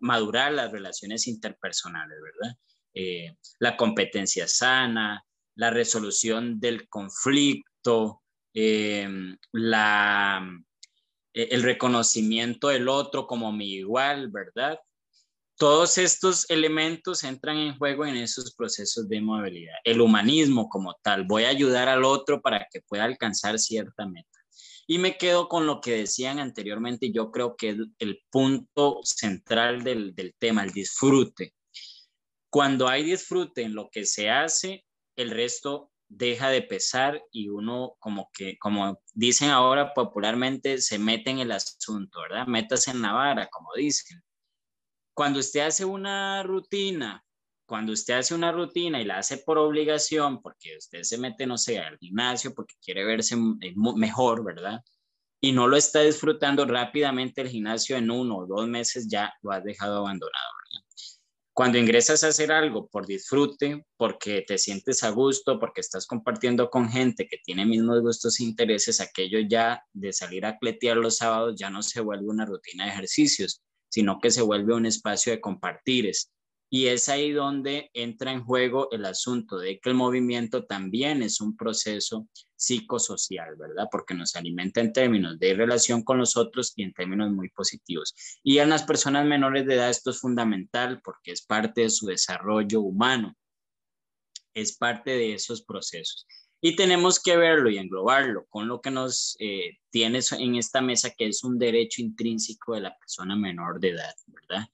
madurar 0.00 0.50
las 0.50 0.72
relaciones 0.72 1.28
interpersonales, 1.28 2.18
¿verdad? 2.20 2.56
Eh, 2.94 3.36
la 3.60 3.76
competencia 3.76 4.48
sana, 4.48 5.24
la 5.54 5.70
resolución 5.70 6.58
del 6.58 6.88
conflicto, 6.88 8.24
la, 9.52 10.44
el 11.34 11.62
reconocimiento 11.62 12.68
del 12.68 12.88
otro 12.88 13.26
como 13.26 13.52
mi 13.52 13.74
igual, 13.74 14.30
¿verdad? 14.30 14.78
Todos 15.56 15.98
estos 15.98 16.48
elementos 16.50 17.24
entran 17.24 17.56
en 17.58 17.76
juego 17.78 18.04
en 18.04 18.16
esos 18.16 18.54
procesos 18.54 19.08
de 19.08 19.20
movilidad. 19.20 19.76
El 19.84 20.00
humanismo 20.00 20.68
como 20.68 20.94
tal, 21.02 21.24
voy 21.24 21.44
a 21.44 21.50
ayudar 21.50 21.88
al 21.88 22.04
otro 22.04 22.40
para 22.40 22.66
que 22.70 22.80
pueda 22.80 23.04
alcanzar 23.04 23.58
cierta 23.58 24.06
meta. 24.06 24.28
Y 24.86 24.98
me 24.98 25.16
quedo 25.16 25.48
con 25.48 25.66
lo 25.66 25.80
que 25.80 25.92
decían 25.92 26.38
anteriormente, 26.40 27.12
yo 27.12 27.30
creo 27.30 27.56
que 27.56 27.70
el, 27.70 27.92
el 27.98 28.20
punto 28.30 29.00
central 29.04 29.84
del, 29.84 30.14
del 30.14 30.34
tema, 30.38 30.64
el 30.64 30.72
disfrute. 30.72 31.54
Cuando 32.50 32.88
hay 32.88 33.04
disfrute 33.04 33.62
en 33.62 33.74
lo 33.74 33.88
que 33.90 34.04
se 34.04 34.28
hace, 34.28 34.84
el 35.16 35.30
resto 35.30 35.91
deja 36.14 36.50
de 36.50 36.62
pesar 36.62 37.22
y 37.30 37.48
uno 37.48 37.96
como 37.98 38.30
que, 38.32 38.58
como 38.58 39.00
dicen 39.14 39.50
ahora 39.50 39.94
popularmente, 39.94 40.78
se 40.78 40.98
mete 40.98 41.30
en 41.30 41.38
el 41.38 41.52
asunto, 41.52 42.20
¿verdad? 42.20 42.46
Metas 42.46 42.88
en 42.88 43.02
la 43.02 43.12
vara, 43.12 43.48
como 43.48 43.70
dicen. 43.74 44.22
Cuando 45.14 45.40
usted 45.40 45.60
hace 45.60 45.84
una 45.84 46.42
rutina, 46.42 47.24
cuando 47.66 47.92
usted 47.92 48.14
hace 48.14 48.34
una 48.34 48.52
rutina 48.52 49.00
y 49.00 49.04
la 49.04 49.18
hace 49.18 49.38
por 49.38 49.58
obligación, 49.58 50.42
porque 50.42 50.76
usted 50.76 51.02
se 51.02 51.18
mete, 51.18 51.46
no 51.46 51.56
sé, 51.56 51.78
al 51.78 51.98
gimnasio 51.98 52.54
porque 52.54 52.74
quiere 52.82 53.04
verse 53.04 53.34
eh, 53.62 53.74
mejor, 53.96 54.44
¿verdad? 54.44 54.82
Y 55.40 55.52
no 55.52 55.66
lo 55.66 55.76
está 55.76 56.00
disfrutando 56.00 56.64
rápidamente 56.66 57.40
el 57.40 57.48
gimnasio 57.48 57.96
en 57.96 58.10
uno 58.10 58.38
o 58.38 58.46
dos 58.46 58.68
meses, 58.68 59.08
ya 59.08 59.32
lo 59.42 59.52
has 59.52 59.64
dejado 59.64 59.98
abandonado. 59.98 60.61
Cuando 61.54 61.76
ingresas 61.76 62.24
a 62.24 62.28
hacer 62.28 62.50
algo 62.50 62.88
por 62.88 63.06
disfrute, 63.06 63.84
porque 63.98 64.42
te 64.46 64.56
sientes 64.56 65.02
a 65.02 65.10
gusto, 65.10 65.58
porque 65.58 65.82
estás 65.82 66.06
compartiendo 66.06 66.70
con 66.70 66.88
gente 66.88 67.28
que 67.28 67.36
tiene 67.44 67.66
mismos 67.66 68.00
gustos 68.00 68.40
e 68.40 68.44
intereses, 68.44 69.02
aquello 69.02 69.38
ya 69.40 69.82
de 69.92 70.14
salir 70.14 70.46
a 70.46 70.56
cletear 70.56 70.96
los 70.96 71.18
sábados 71.18 71.56
ya 71.58 71.68
no 71.68 71.82
se 71.82 72.00
vuelve 72.00 72.26
una 72.26 72.46
rutina 72.46 72.84
de 72.84 72.92
ejercicios, 72.92 73.60
sino 73.90 74.18
que 74.18 74.30
se 74.30 74.40
vuelve 74.40 74.74
un 74.74 74.86
espacio 74.86 75.30
de 75.30 75.42
compartires. 75.42 76.32
Y 76.74 76.86
es 76.86 77.10
ahí 77.10 77.32
donde 77.32 77.90
entra 77.92 78.32
en 78.32 78.44
juego 78.44 78.90
el 78.92 79.04
asunto 79.04 79.58
de 79.58 79.78
que 79.78 79.90
el 79.90 79.94
movimiento 79.94 80.64
también 80.64 81.22
es 81.22 81.42
un 81.42 81.54
proceso 81.54 82.26
psicosocial, 82.56 83.56
¿verdad? 83.56 83.88
Porque 83.92 84.14
nos 84.14 84.36
alimenta 84.36 84.80
en 84.80 84.94
términos 84.94 85.38
de 85.38 85.52
relación 85.52 86.02
con 86.02 86.16
los 86.16 86.34
otros 86.34 86.72
y 86.74 86.84
en 86.84 86.94
términos 86.94 87.30
muy 87.30 87.50
positivos. 87.50 88.14
Y 88.42 88.56
en 88.56 88.70
las 88.70 88.84
personas 88.84 89.26
menores 89.26 89.66
de 89.66 89.74
edad 89.74 89.90
esto 89.90 90.12
es 90.12 90.20
fundamental 90.20 91.02
porque 91.04 91.32
es 91.32 91.42
parte 91.44 91.82
de 91.82 91.90
su 91.90 92.06
desarrollo 92.06 92.80
humano, 92.80 93.36
es 94.54 94.74
parte 94.78 95.10
de 95.10 95.34
esos 95.34 95.60
procesos. 95.60 96.26
Y 96.62 96.74
tenemos 96.74 97.20
que 97.20 97.36
verlo 97.36 97.68
y 97.68 97.76
englobarlo 97.76 98.46
con 98.48 98.66
lo 98.66 98.80
que 98.80 98.90
nos 98.90 99.36
eh, 99.40 99.76
tiene 99.90 100.20
en 100.38 100.54
esta 100.54 100.80
mesa, 100.80 101.10
que 101.10 101.26
es 101.26 101.44
un 101.44 101.58
derecho 101.58 102.00
intrínseco 102.00 102.76
de 102.76 102.80
la 102.80 102.96
persona 102.96 103.36
menor 103.36 103.78
de 103.78 103.90
edad, 103.90 104.14
¿verdad? 104.24 104.66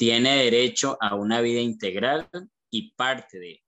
Tiene 0.00 0.44
derecho 0.44 0.96
a 0.98 1.14
una 1.14 1.42
vida 1.42 1.60
integral 1.60 2.26
y 2.70 2.92
parte 2.92 3.38
de 3.38 3.62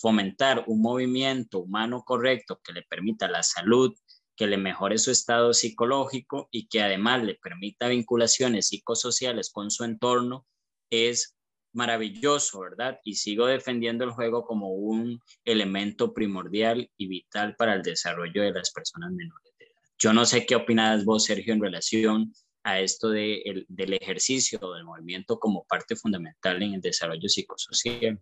fomentar 0.00 0.64
un 0.66 0.80
movimiento 0.80 1.58
humano 1.58 2.04
correcto 2.06 2.58
que 2.64 2.72
le 2.72 2.84
permita 2.88 3.28
la 3.28 3.42
salud, 3.42 3.94
que 4.34 4.46
le 4.46 4.56
mejore 4.56 4.96
su 4.96 5.10
estado 5.10 5.52
psicológico 5.52 6.48
y 6.50 6.68
que 6.68 6.80
además 6.80 7.22
le 7.22 7.34
permita 7.34 7.88
vinculaciones 7.88 8.68
psicosociales 8.68 9.50
con 9.50 9.70
su 9.70 9.84
entorno, 9.84 10.46
es 10.88 11.36
maravilloso, 11.74 12.60
¿verdad? 12.60 12.98
Y 13.04 13.16
sigo 13.16 13.44
defendiendo 13.44 14.04
el 14.04 14.12
juego 14.12 14.46
como 14.46 14.72
un 14.72 15.20
elemento 15.44 16.14
primordial 16.14 16.90
y 16.96 17.08
vital 17.08 17.56
para 17.56 17.74
el 17.74 17.82
desarrollo 17.82 18.40
de 18.40 18.52
las 18.52 18.70
personas 18.70 19.12
menores 19.12 19.52
de 19.58 19.66
edad. 19.66 19.82
Yo 19.98 20.14
no 20.14 20.24
sé 20.24 20.46
qué 20.46 20.56
opinas 20.56 21.04
vos, 21.04 21.24
Sergio, 21.24 21.52
en 21.52 21.60
relación 21.60 22.32
a 22.64 22.80
esto 22.80 23.10
de 23.10 23.64
del 23.68 23.94
ejercicio 23.94 24.58
o 24.62 24.74
del 24.74 24.84
movimiento 24.84 25.38
como 25.38 25.64
parte 25.64 25.96
fundamental 25.96 26.62
en 26.62 26.74
el 26.74 26.80
desarrollo 26.80 27.28
psicosocial. 27.28 28.20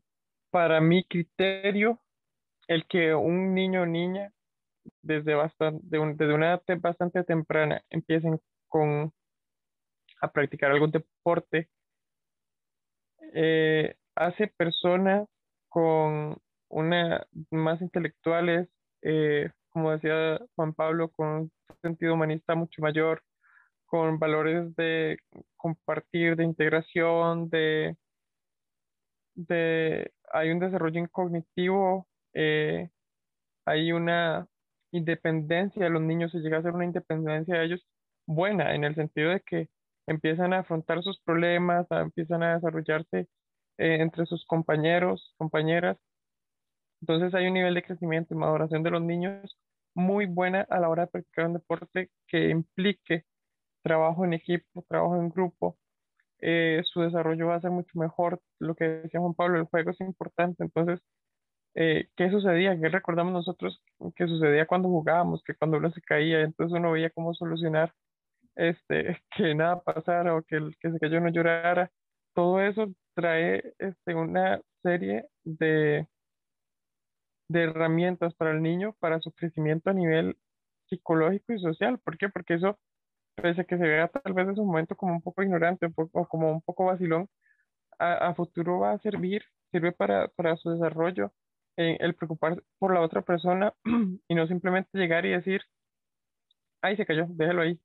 Para 0.50 0.80
mi 0.80 1.04
criterio, 1.04 2.00
el 2.68 2.86
que 2.86 3.14
un 3.14 3.54
niño 3.54 3.82
o 3.82 3.86
niña 3.86 4.32
desde, 5.02 5.34
bastante, 5.34 5.82
desde 5.88 6.34
una 6.34 6.46
edad 6.48 6.62
bastante 6.78 7.24
temprana 7.24 7.82
empiecen 7.90 8.40
con, 8.68 9.12
a 10.20 10.32
practicar 10.32 10.70
algún 10.70 10.90
deporte, 10.90 11.68
eh, 13.34 13.94
hace 14.14 14.48
personas 14.48 15.28
con 15.68 16.38
una 16.68 17.26
más 17.50 17.80
intelectuales, 17.82 18.68
eh, 19.02 19.50
como 19.70 19.92
decía 19.92 20.40
Juan 20.54 20.72
Pablo, 20.72 21.10
con 21.10 21.26
un 21.26 21.52
sentido 21.82 22.14
humanista 22.14 22.54
mucho 22.54 22.80
mayor, 22.82 23.22
con 23.86 24.18
valores 24.18 24.74
de 24.76 25.18
compartir, 25.56 26.36
de 26.36 26.44
integración, 26.44 27.48
de, 27.50 27.96
de 29.34 30.12
hay 30.32 30.50
un 30.50 30.58
desarrollo 30.60 31.08
cognitivo, 31.10 32.08
eh, 32.34 32.90
hay 33.66 33.92
una 33.92 34.46
independencia 34.92 35.84
de 35.84 35.90
los 35.90 36.02
niños, 36.02 36.32
se 36.32 36.38
llega 36.38 36.58
a 36.58 36.62
ser 36.62 36.72
una 36.72 36.84
independencia 36.84 37.56
de 37.56 37.64
ellos 37.66 37.86
buena, 38.26 38.74
en 38.74 38.84
el 38.84 38.94
sentido 38.94 39.30
de 39.30 39.40
que 39.40 39.68
empiezan 40.06 40.52
a 40.52 40.60
afrontar 40.60 41.02
sus 41.02 41.20
problemas, 41.22 41.86
empiezan 41.90 42.42
a 42.42 42.54
desarrollarse 42.54 43.28
eh, 43.78 43.98
entre 44.00 44.26
sus 44.26 44.44
compañeros, 44.46 45.34
compañeras. 45.38 45.98
Entonces 47.00 47.34
hay 47.34 47.46
un 47.46 47.54
nivel 47.54 47.74
de 47.74 47.82
crecimiento 47.82 48.34
y 48.34 48.36
maduración 48.36 48.82
de 48.82 48.90
los 48.90 49.02
niños 49.02 49.58
muy 49.94 50.26
buena 50.26 50.66
a 50.70 50.80
la 50.80 50.88
hora 50.88 51.06
de 51.06 51.12
practicar 51.12 51.46
un 51.46 51.54
deporte 51.54 52.10
que 52.28 52.48
implique 52.50 53.24
trabajo 53.86 54.24
en 54.24 54.34
equipo, 54.34 54.84
trabajo 54.88 55.16
en 55.16 55.30
grupo. 55.30 55.78
Eh, 56.40 56.82
su 56.84 57.02
desarrollo 57.02 57.46
va 57.48 57.56
a 57.56 57.60
ser 57.60 57.70
mucho 57.70 57.98
mejor. 57.98 58.40
Lo 58.58 58.74
que 58.74 58.84
decía 58.84 59.20
Juan 59.20 59.34
Pablo, 59.34 59.58
el 59.58 59.66
juego 59.66 59.92
es 59.92 60.00
importante. 60.00 60.64
Entonces, 60.64 61.00
eh, 61.76 62.08
¿qué 62.16 62.30
sucedía? 62.30 62.78
¿Qué 62.80 62.88
recordamos 62.88 63.32
nosotros 63.32 63.80
que 64.16 64.26
sucedía 64.26 64.66
cuando 64.66 64.88
jugábamos? 64.88 65.42
Que 65.44 65.54
cuando 65.54 65.78
uno 65.78 65.90
se 65.92 66.02
caía, 66.02 66.40
entonces 66.42 66.76
uno 66.78 66.92
veía 66.92 67.10
cómo 67.10 67.34
solucionar 67.34 67.94
este, 68.56 69.22
que 69.36 69.54
nada 69.54 69.80
pasara 69.82 70.34
o 70.36 70.42
que 70.42 70.56
el 70.56 70.76
que 70.80 70.90
se 70.90 70.98
cayó 70.98 71.20
no 71.20 71.30
llorara. 71.30 71.90
Todo 72.34 72.60
eso 72.60 72.88
trae 73.14 73.74
este, 73.78 74.14
una 74.14 74.60
serie 74.82 75.26
de, 75.44 76.06
de 77.48 77.62
herramientas 77.62 78.34
para 78.34 78.52
el 78.52 78.62
niño, 78.62 78.94
para 79.00 79.20
su 79.20 79.32
crecimiento 79.32 79.90
a 79.90 79.94
nivel 79.94 80.36
psicológico 80.88 81.52
y 81.52 81.60
social. 81.60 81.98
¿Por 82.00 82.18
qué? 82.18 82.28
Porque 82.28 82.54
eso, 82.54 82.78
pese 83.36 83.62
a 83.62 83.64
que 83.64 83.78
se 83.78 83.84
vea 83.86 84.08
tal 84.08 84.32
vez 84.32 84.48
en 84.48 84.56
su 84.56 84.64
momento 84.64 84.96
como 84.96 85.12
un 85.14 85.22
poco 85.22 85.42
ignorante 85.42 85.88
o 85.96 86.28
como 86.28 86.52
un 86.52 86.62
poco 86.62 86.86
vacilón, 86.86 87.28
a, 87.98 88.34
futuro 88.34 88.80
va 88.80 88.92
a 88.92 88.98
servir, 88.98 89.42
sirve 89.70 89.92
para, 89.92 90.28
para 90.28 90.56
su 90.56 90.70
desarrollo, 90.70 91.32
el 91.76 92.14
preocuparse 92.14 92.62
por 92.78 92.94
la 92.94 93.00
otra 93.00 93.22
persona 93.22 93.74
y 94.28 94.34
no 94.34 94.46
simplemente 94.46 94.98
llegar 94.98 95.26
y 95.26 95.30
decir, 95.30 95.62
ay, 96.82 96.96
se 96.96 97.06
cayó, 97.06 97.26
déjelo 97.28 97.62
ahí, 97.62 97.80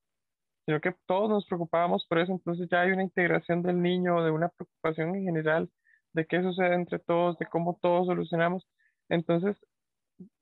sino 0.65 0.79
que 0.81 0.95
todos 1.05 1.29
nos 1.29 1.45
preocupábamos 1.47 2.05
por 2.07 2.19
eso, 2.19 2.31
entonces 2.31 2.67
ya 2.69 2.81
hay 2.81 2.91
una 2.91 3.03
integración 3.03 3.61
del 3.63 3.81
niño, 3.81 4.23
de 4.23 4.31
una 4.31 4.49
preocupación 4.49 5.15
en 5.15 5.23
general, 5.25 5.69
de 6.13 6.25
qué 6.25 6.41
sucede 6.41 6.75
entre 6.75 6.99
todos, 6.99 7.37
de 7.39 7.45
cómo 7.47 7.79
todos 7.81 8.07
solucionamos. 8.07 8.67
Entonces, 9.09 9.57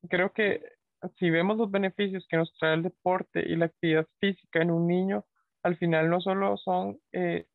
creo 0.09 0.31
que 0.33 0.61
si 1.17 1.29
vemos 1.29 1.57
los 1.57 1.71
beneficios 1.71 2.25
que 2.29 2.37
nos 2.37 2.53
trae 2.57 2.75
el 2.75 2.83
deporte 2.83 3.41
y 3.47 3.55
la 3.55 3.65
actividad 3.65 4.07
física 4.19 4.61
en 4.61 4.71
un 4.71 4.87
niño, 4.87 5.25
al 5.63 5.77
final 5.77 6.09
no 6.09 6.21
solo 6.21 6.57
son 6.57 6.99
eh, 7.11 7.45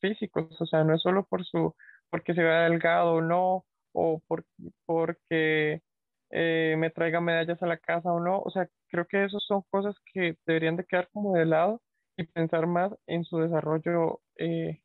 físicos, 0.00 0.60
o 0.60 0.66
sea, 0.66 0.84
no 0.84 0.94
es 0.94 1.02
solo 1.02 1.24
por 1.26 1.44
su, 1.44 1.74
porque 2.10 2.34
se 2.34 2.42
vea 2.42 2.68
delgado 2.68 3.14
o 3.14 3.20
no, 3.20 3.64
o 3.92 4.20
por, 4.26 4.44
porque 4.86 5.82
eh, 6.30 6.74
me 6.78 6.90
traiga 6.90 7.20
medallas 7.20 7.62
a 7.62 7.66
la 7.66 7.78
casa 7.78 8.12
o 8.12 8.20
no, 8.20 8.40
o 8.40 8.50
sea, 8.50 8.68
creo 8.88 9.06
que 9.06 9.24
esas 9.24 9.42
son 9.44 9.62
cosas 9.70 9.94
que 10.12 10.36
deberían 10.46 10.76
de 10.76 10.84
quedar 10.84 11.08
como 11.12 11.34
de 11.34 11.46
lado 11.46 11.82
y 12.16 12.24
pensar 12.24 12.66
más 12.66 12.92
en 13.06 13.24
su 13.24 13.38
desarrollo 13.38 14.20
eh, 14.36 14.80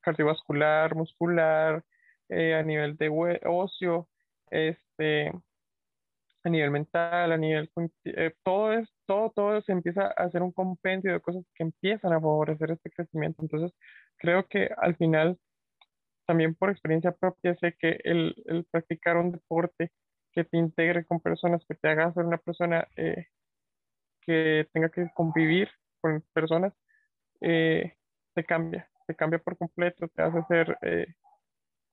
cardiovascular, 0.00 0.94
muscular, 0.94 1.84
eh, 2.28 2.54
a 2.54 2.62
nivel 2.62 2.96
de 2.96 3.10
ocio, 3.44 4.08
este, 4.50 5.32
a 6.44 6.50
nivel 6.50 6.70
mental, 6.70 7.32
a 7.32 7.36
nivel 7.36 7.70
eh, 8.04 8.34
todo 8.44 8.72
es 8.72 8.88
todo 9.06 9.30
todo 9.34 9.62
se 9.62 9.72
empieza 9.72 10.06
a 10.06 10.24
hacer 10.24 10.42
un 10.42 10.52
compendio 10.52 11.12
de 11.12 11.20
cosas 11.20 11.44
que 11.54 11.64
empiezan 11.64 12.12
a 12.12 12.20
favorecer 12.20 12.70
este 12.72 12.90
crecimiento. 12.90 13.42
Entonces, 13.42 13.72
creo 14.18 14.46
que 14.48 14.70
al 14.76 14.96
final 14.96 15.38
también 16.26 16.54
por 16.54 16.70
experiencia 16.70 17.12
propia 17.12 17.54
sé 17.56 17.74
que 17.78 17.98
el, 18.04 18.34
el 18.46 18.64
practicar 18.70 19.16
un 19.16 19.32
deporte 19.32 19.90
que 20.32 20.44
te 20.44 20.56
integre 20.58 21.04
con 21.06 21.20
personas, 21.20 21.64
que 21.68 21.74
te 21.74 21.88
haga 21.88 22.12
ser 22.12 22.24
una 22.24 22.38
persona 22.38 22.88
que 24.24 24.68
tenga 24.72 24.88
que 24.88 25.10
convivir 25.14 25.68
con 26.00 26.22
personas, 26.32 26.72
eh, 27.40 27.94
te 28.34 28.44
cambia, 28.44 28.88
te 29.06 29.14
cambia 29.14 29.38
por 29.38 29.56
completo, 29.56 30.08
te 30.08 30.22
hace 30.22 30.42
ser 30.48 30.78
eh, 30.82 31.06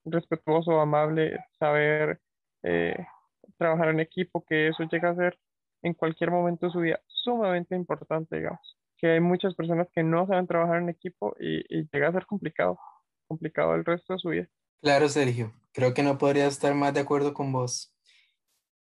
respetuoso, 0.04 0.80
amable, 0.80 1.38
saber 1.58 2.20
eh, 2.62 3.06
trabajar 3.56 3.88
en 3.88 4.00
equipo, 4.00 4.44
que 4.44 4.68
eso 4.68 4.84
llega 4.84 5.10
a 5.10 5.16
ser 5.16 5.38
en 5.82 5.94
cualquier 5.94 6.30
momento 6.30 6.66
de 6.66 6.72
su 6.72 6.80
vida 6.80 7.00
sumamente 7.06 7.74
importante, 7.74 8.36
digamos. 8.36 8.78
Que 8.96 9.12
hay 9.12 9.20
muchas 9.20 9.54
personas 9.54 9.88
que 9.92 10.02
no 10.02 10.26
saben 10.26 10.46
trabajar 10.46 10.78
en 10.78 10.88
equipo 10.88 11.34
y, 11.40 11.62
llega 11.92 12.08
a 12.08 12.12
ser 12.12 12.26
complicado, 12.26 12.78
complicado 13.26 13.74
el 13.74 13.84
resto 13.84 14.14
de 14.14 14.18
su 14.18 14.28
vida. 14.28 14.48
Claro, 14.80 15.08
Sergio, 15.08 15.52
creo 15.72 15.94
que 15.94 16.02
no 16.02 16.18
podría 16.18 16.46
estar 16.46 16.74
más 16.74 16.94
de 16.94 17.00
acuerdo 17.00 17.34
con 17.34 17.52
vos. 17.52 17.94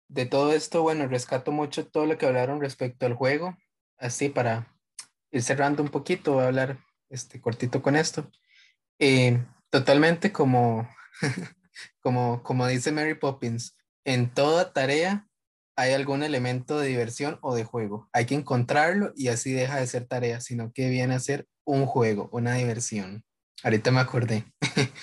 De 0.07 0.25
todo 0.25 0.53
esto, 0.53 0.83
bueno, 0.83 1.07
rescato 1.07 1.51
mucho 1.51 1.87
todo 1.87 2.05
lo 2.05 2.17
que 2.17 2.27
hablaron 2.27 2.61
respecto 2.61 3.05
al 3.05 3.15
juego, 3.15 3.57
así 3.97 4.29
para 4.29 4.67
ir 5.31 5.41
cerrando 5.41 5.81
un 5.81 5.89
poquito, 5.89 6.33
voy 6.33 6.43
a 6.43 6.47
hablar 6.47 6.77
este, 7.09 7.41
cortito 7.41 7.81
con 7.81 7.95
esto. 7.95 8.29
Eh, 8.99 9.43
totalmente 9.69 10.31
como, 10.31 10.87
como, 12.01 12.43
como 12.43 12.67
dice 12.67 12.91
Mary 12.91 13.15
Poppins, 13.15 13.75
en 14.05 14.33
toda 14.33 14.71
tarea 14.71 15.27
hay 15.75 15.93
algún 15.93 16.23
elemento 16.23 16.79
de 16.79 16.87
diversión 16.87 17.37
o 17.41 17.53
de 17.53 17.65
juego. 17.65 18.09
Hay 18.13 18.25
que 18.25 18.35
encontrarlo 18.35 19.11
y 19.15 19.27
así 19.27 19.51
deja 19.51 19.77
de 19.77 19.87
ser 19.87 20.05
tarea, 20.05 20.39
sino 20.39 20.71
que 20.71 20.89
viene 20.89 21.15
a 21.15 21.19
ser 21.19 21.47
un 21.65 21.85
juego, 21.85 22.29
una 22.31 22.53
diversión. 22.53 23.25
Ahorita 23.63 23.91
me 23.91 23.99
acordé. 23.99 24.45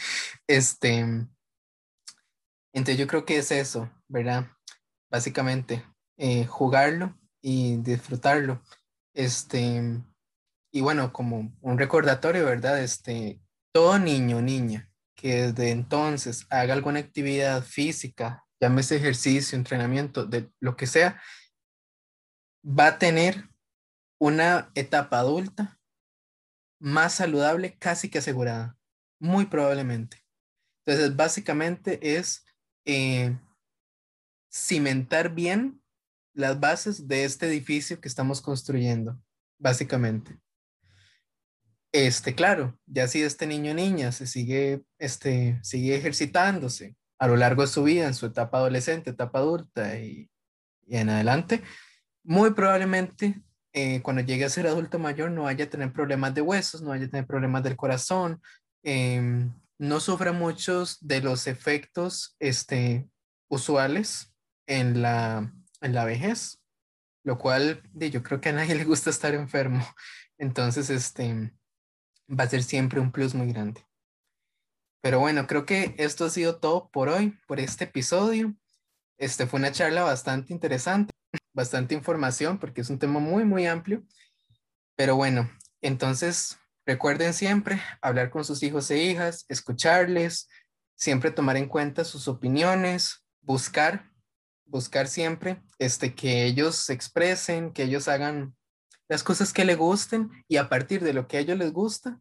este, 0.47 1.01
entonces 2.73 2.99
yo 2.99 3.07
creo 3.07 3.27
que 3.27 3.39
es 3.39 3.51
eso, 3.51 3.91
¿verdad? 4.09 4.47
Básicamente, 5.11 5.85
eh, 6.17 6.47
jugarlo 6.47 7.19
y 7.43 7.77
disfrutarlo. 7.79 8.63
Este, 9.15 10.01
y 10.73 10.81
bueno, 10.81 11.13
como 11.13 11.55
un 11.61 11.79
recordatorio, 11.79 12.47
¿verdad? 12.47 12.83
Este, 12.83 13.43
todo 13.75 13.99
niño 13.99 14.41
niña 14.41 14.89
que 15.15 15.53
desde 15.53 15.71
entonces 15.71 16.47
haga 16.51 16.73
alguna 16.73 16.99
actividad 16.99 17.63
física, 17.63 18.45
llámese 18.63 18.95
ejercicio, 18.95 19.59
entrenamiento, 19.59 20.25
de 20.25 20.49
lo 20.61 20.77
que 20.77 20.87
sea, 20.87 21.21
va 22.65 22.87
a 22.87 22.99
tener 23.01 23.49
una 24.21 24.71
etapa 24.77 25.19
adulta 25.19 25.81
más 26.81 27.15
saludable, 27.15 27.77
casi 27.77 28.09
que 28.09 28.19
asegurada, 28.19 28.79
muy 29.21 29.47
probablemente. 29.47 30.25
Entonces, 30.87 31.17
básicamente 31.17 32.17
es 32.17 32.45
eh, 32.85 33.37
cimentar 34.49 35.35
bien 35.35 35.83
las 36.33 36.61
bases 36.61 37.09
de 37.09 37.25
este 37.25 37.47
edificio 37.49 38.01
que 38.01 38.09
estamos 38.09 38.41
construyendo, 38.41 39.21
básicamente. 39.59 40.39
Este, 41.91 42.37
claro, 42.37 42.79
ya 42.87 43.09
si 43.09 43.23
este 43.23 43.49
niño 43.49 43.73
o 43.73 43.75
niña 43.75 44.13
se 44.13 44.29
sigue, 44.29 44.85
este, 44.99 45.59
sigue 45.65 45.97
ejercitándose 45.97 46.97
a 47.23 47.29
lo 47.29 47.37
largo 47.37 47.63
de 47.63 47.69
su 47.69 47.85
vida, 47.85 48.09
en 48.09 48.15
su 48.15 48.27
etapa 48.27 48.59
adolescente, 48.59 49.11
etapa 49.11 49.39
adulta 49.39 49.97
y, 49.97 50.29
en 50.89 51.09
adelante, 51.09 51.63
muy 52.25 52.51
probablemente 52.53 53.41
eh, 53.73 54.03
cuando 54.03 54.23
llegue 54.23 54.45
a 54.45 54.49
ser 54.49 54.67
adulto 54.67 54.99
mayor 54.99 55.31
no 55.31 55.45
vaya 55.45 55.67
a 55.67 55.71
tener 55.71 55.93
problemas 55.93 56.35
de 56.35 56.41
huesos, 56.41 56.83
no 56.83 56.89
vaya 56.89 57.07
a 57.07 57.09
tener 57.09 57.25
problemas 57.29 57.63
del 57.63 57.77
corazón, 57.77 58.43
em, 58.83 59.53
no 59.79 60.01
sufra 60.01 60.33
muchos 60.33 60.99
de 61.01 61.21
los 61.21 61.47
efectos 61.47 62.35
este, 62.41 63.09
usuales 63.49 64.35
en 64.67 65.01
la, 65.01 65.55
en 65.81 65.95
la 65.95 66.05
vejez, 66.05 66.61
lo 67.23 67.39
cual 67.39 67.89
yo 67.95 68.25
creo 68.25 68.41
que 68.41 68.49
a 68.49 68.53
nadie 68.53 68.75
le 68.75 68.85
gusta 68.85 69.11
estar 69.11 69.33
enfermo. 69.33 69.87
Entonces, 70.39 70.91
este, 70.91 71.53
va 72.29 72.43
a 72.43 72.49
ser 72.49 72.65
siempre 72.65 72.99
un 72.99 73.13
plus 73.13 73.33
muy 73.33 73.53
grande. 73.53 73.87
Pero 75.03 75.19
bueno, 75.19 75.49
creo 75.49 75.67
que 75.67 75.97
esto 75.99 76.25
ha 76.25 76.31
sido 76.31 76.61
todo 76.61 76.89
por 76.91 77.09
hoy, 77.09 77.37
por 77.49 77.59
este 77.59 77.85
episodio. 77.85 78.55
Este 79.19 79.49
fue 79.49 79.59
una 79.59 79.73
charla 79.73 80.05
bastante 80.05 80.53
interesante, 80.53 81.13
bastante 81.53 81.95
información, 81.95 82.59
porque 82.59 82.83
es 82.83 82.89
un 82.89 83.01
tema 83.01 83.19
muy, 83.19 83.45
muy 83.45 83.67
amplio. 83.67 84.05
Pero 84.95 85.17
bueno, 85.17 85.51
entonces 85.81 86.57
recuerden 86.87 87.35
siempre 87.35 87.83
hablar 88.01 88.31
con 88.31 88.45
sus 88.45 88.63
hijos 88.63 88.91
e 88.93 89.03
hijas, 89.03 89.45
escucharles, 89.49 90.49
siempre 90.95 91.33
tomar 91.33 91.57
en 91.57 91.67
cuenta 91.67 92.05
sus 92.05 92.29
opiniones, 92.29 93.25
buscar, 93.41 94.09
buscar 94.67 95.09
siempre 95.09 95.61
este, 95.81 96.15
que 96.15 96.45
ellos 96.45 96.77
se 96.77 96.93
expresen, 96.93 97.73
que 97.73 97.83
ellos 97.83 98.07
hagan 98.07 98.55
las 99.09 99.25
cosas 99.25 99.53
que 99.53 99.65
les 99.65 99.77
gusten 99.77 100.31
y 100.47 100.59
a 100.59 100.69
partir 100.69 101.03
de 101.03 101.13
lo 101.13 101.27
que 101.27 101.39
a 101.39 101.41
ellos 101.41 101.59
les 101.59 101.73
gusta, 101.73 102.21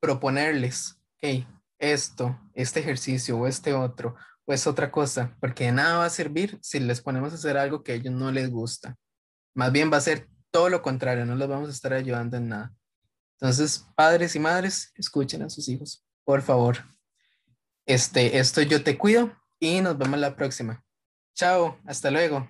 proponerles, 0.00 1.00
hey, 1.18 1.46
esto, 1.78 2.38
este 2.54 2.80
ejercicio 2.80 3.38
o 3.38 3.46
este 3.46 3.74
otro, 3.74 4.16
o 4.44 4.52
es 4.52 4.66
otra 4.66 4.90
cosa, 4.90 5.36
porque 5.40 5.64
de 5.64 5.72
nada 5.72 5.98
va 5.98 6.04
a 6.04 6.10
servir 6.10 6.58
si 6.62 6.80
les 6.80 7.00
ponemos 7.00 7.32
a 7.32 7.36
hacer 7.36 7.56
algo 7.56 7.82
que 7.82 7.92
a 7.92 7.94
ellos 7.96 8.14
no 8.14 8.30
les 8.30 8.50
gusta. 8.50 8.96
Más 9.54 9.72
bien 9.72 9.92
va 9.92 9.96
a 9.96 10.02
ser 10.02 10.28
todo 10.50 10.68
lo 10.68 10.82
contrario, 10.82 11.26
no 11.26 11.34
los 11.34 11.48
vamos 11.48 11.68
a 11.68 11.72
estar 11.72 11.92
ayudando 11.92 12.36
en 12.36 12.48
nada. 12.48 12.74
Entonces, 13.38 13.86
padres 13.94 14.34
y 14.34 14.38
madres, 14.38 14.92
escuchen 14.94 15.42
a 15.42 15.50
sus 15.50 15.68
hijos, 15.68 16.04
por 16.24 16.42
favor. 16.42 16.78
Este, 17.84 18.38
esto 18.38 18.62
yo 18.62 18.82
te 18.82 18.96
cuido 18.96 19.32
y 19.60 19.80
nos 19.80 19.98
vemos 19.98 20.18
la 20.18 20.34
próxima. 20.34 20.84
Chao, 21.34 21.78
hasta 21.84 22.10
luego. 22.10 22.48